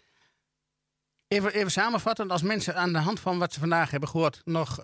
Even, 1.27 1.53
even 1.53 1.71
samenvattend, 1.71 2.31
als 2.31 2.41
mensen 2.41 2.75
aan 2.75 2.93
de 2.93 2.99
hand 2.99 3.19
van 3.19 3.37
wat 3.39 3.53
ze 3.53 3.59
vandaag 3.59 3.91
hebben 3.91 4.09
gehoord 4.09 4.41
nog, 4.45 4.77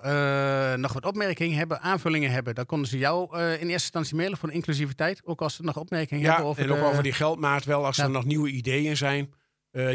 nog 0.76 0.93
wat 0.93 1.06
opmerkingen 1.06 1.58
hebben, 1.58 1.82
aanvullingen 1.82 2.32
hebben, 2.32 2.56
dan 2.56 2.65
konden 2.65 2.88
ze 2.89 2.97
jou 2.97 3.38
in 3.39 3.50
eerste 3.52 3.67
instantie 3.71 4.15
mailen 4.15 4.38
voor 4.38 4.50
de 4.50 4.56
inclusiviteit. 4.56 5.26
Ook 5.26 5.41
als 5.41 5.56
ze 5.56 5.63
nog 5.63 5.78
opmerkingen 5.78 6.24
Ja, 6.24 6.30
hebben 6.30 6.45
over 6.50 6.63
en 6.63 6.71
ook 6.71 6.78
de- 6.78 6.84
over 6.84 7.04
die 7.04 7.13
geldmaat 7.13 7.63
wel, 7.65 7.86
als 7.86 7.95
Ja. 7.95 8.04
er 8.04 8.10
nog 8.10 8.26
nieuwe 8.26 8.50
ideeën 8.50 8.97
zijn. 8.97 9.34
eh 9.71 9.93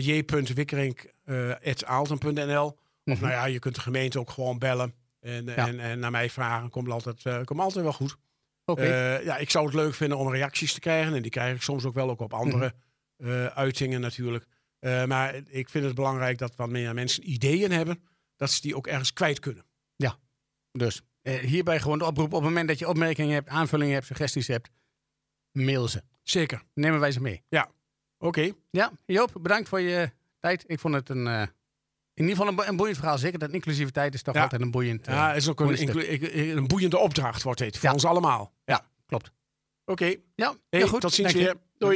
j.wikkerink.aalten.nl 1.27 2.67
Of 2.67 2.75
Mhm. 3.05 3.21
nou 3.21 3.33
ja, 3.33 3.45
je 3.45 3.59
kunt 3.59 3.75
de 3.75 3.81
gemeente 3.81 4.19
ook 4.19 4.31
gewoon 4.31 4.59
bellen. 4.59 4.95
En, 5.21 5.45
Ja. 5.45 5.55
en, 5.55 5.81
en 5.81 5.99
naar 5.99 6.11
mij 6.11 6.31
vragen, 6.31 6.71
komt 6.71 6.89
altijd, 6.91 7.25
eh, 7.27 7.43
komt 7.45 7.61
altijd 7.61 7.85
wel 7.85 7.93
goed. 7.93 8.17
Eh, 8.65 9.25
ja, 9.25 9.37
ik 9.37 9.51
zou 9.51 9.65
het 9.67 9.75
leuk 9.75 9.95
vinden 9.95 10.19
om 10.19 10.31
reacties 10.31 10.73
te 10.73 10.81
krijgen. 10.81 11.15
En 11.15 11.23
die 11.23 11.31
krijg 11.31 11.55
ik 11.55 11.62
soms 11.62 11.85
ook 11.85 11.95
wel 11.95 12.11
ook 12.11 12.21
op 12.21 12.35
andere 12.35 12.75
Mhm. 13.17 13.31
eh, 13.31 13.47
uitingen 13.47 14.01
natuurlijk. 14.01 14.45
Eh, 14.79 15.05
maar 15.05 15.35
ik 15.49 15.69
vind 15.69 15.85
het 15.85 15.95
belangrijk 15.95 16.39
dat 16.39 16.57
wanneer 16.57 16.95
mensen 16.95 17.31
ideeën 17.31 17.71
hebben, 17.73 18.03
dat 18.37 18.51
ze 18.51 18.61
die 18.61 18.77
ook 18.77 18.87
ergens 18.87 19.12
kwijt 19.12 19.39
kunnen. 19.41 19.65
Dus 20.73 21.03
eh, 21.23 21.35
hierbij 21.39 21.81
gewoon 21.81 21.99
de 21.99 22.05
oproep. 22.05 22.27
Op 22.27 22.33
het 22.33 22.43
moment 22.43 22.69
dat 22.69 22.79
je 22.79 22.89
opmerkingen 22.89 23.35
hebt, 23.35 23.49
aanvullingen 23.49 23.95
hebt, 23.95 24.07
suggesties 24.07 24.47
hebt, 24.47 24.71
mail 25.53 25.89
ze. 25.89 26.03
Zeker. 26.23 26.62
Nemen 26.75 27.01
wij 27.01 27.11
ze 27.12 27.21
mee. 27.21 27.43
Oké. 28.19 28.53
Ja, 28.71 28.93
Joop, 29.07 29.33
bedankt 29.41 29.69
voor 29.69 29.81
je 29.81 30.11
tijd. 30.46 30.64
Ik 30.66 30.80
vond 30.80 30.94
het 30.94 31.09
een, 31.09 31.26
eh, 31.26 31.40
in 32.14 32.22
ieder 32.24 32.37
geval 32.37 32.48
een, 32.48 32.54
bo- 32.54 32.64
een 32.66 32.76
boeiend 32.76 32.96
verhaal. 32.98 33.18
Zeker 33.18 33.38
dat 33.38 33.50
inclusiviteit 33.50 34.14
is 34.14 34.22
toch 34.22 34.35
Ja. 34.35 34.42
altijd 34.42 34.61
een 34.61 34.70
boeiend... 34.70 35.06
eh, 35.06 35.14
Ja, 35.14 35.28
het 35.28 35.37
is 35.37 35.48
ook 35.48 35.61
een, 35.61 36.56
een 36.56 36.66
boeiende 36.66 36.98
opdracht 36.98 37.42
wordt 37.42 37.59
dit. 37.59 37.74
Voor 37.78 37.88
Ja. 37.88 37.92
ons 37.94 38.04
allemaal. 38.04 38.52
Ja, 38.64 38.87
klopt. 39.06 39.32
Oké. 39.85 40.04
Ja, 40.35 40.48
Hey, 40.48 40.80
heel 40.80 40.88
goed. 40.88 41.00
tot 41.00 41.12
ziens 41.12 41.32
Dank 41.32 41.44
je. 41.44 41.52
weer. 41.52 41.61
Doei. 41.78 41.94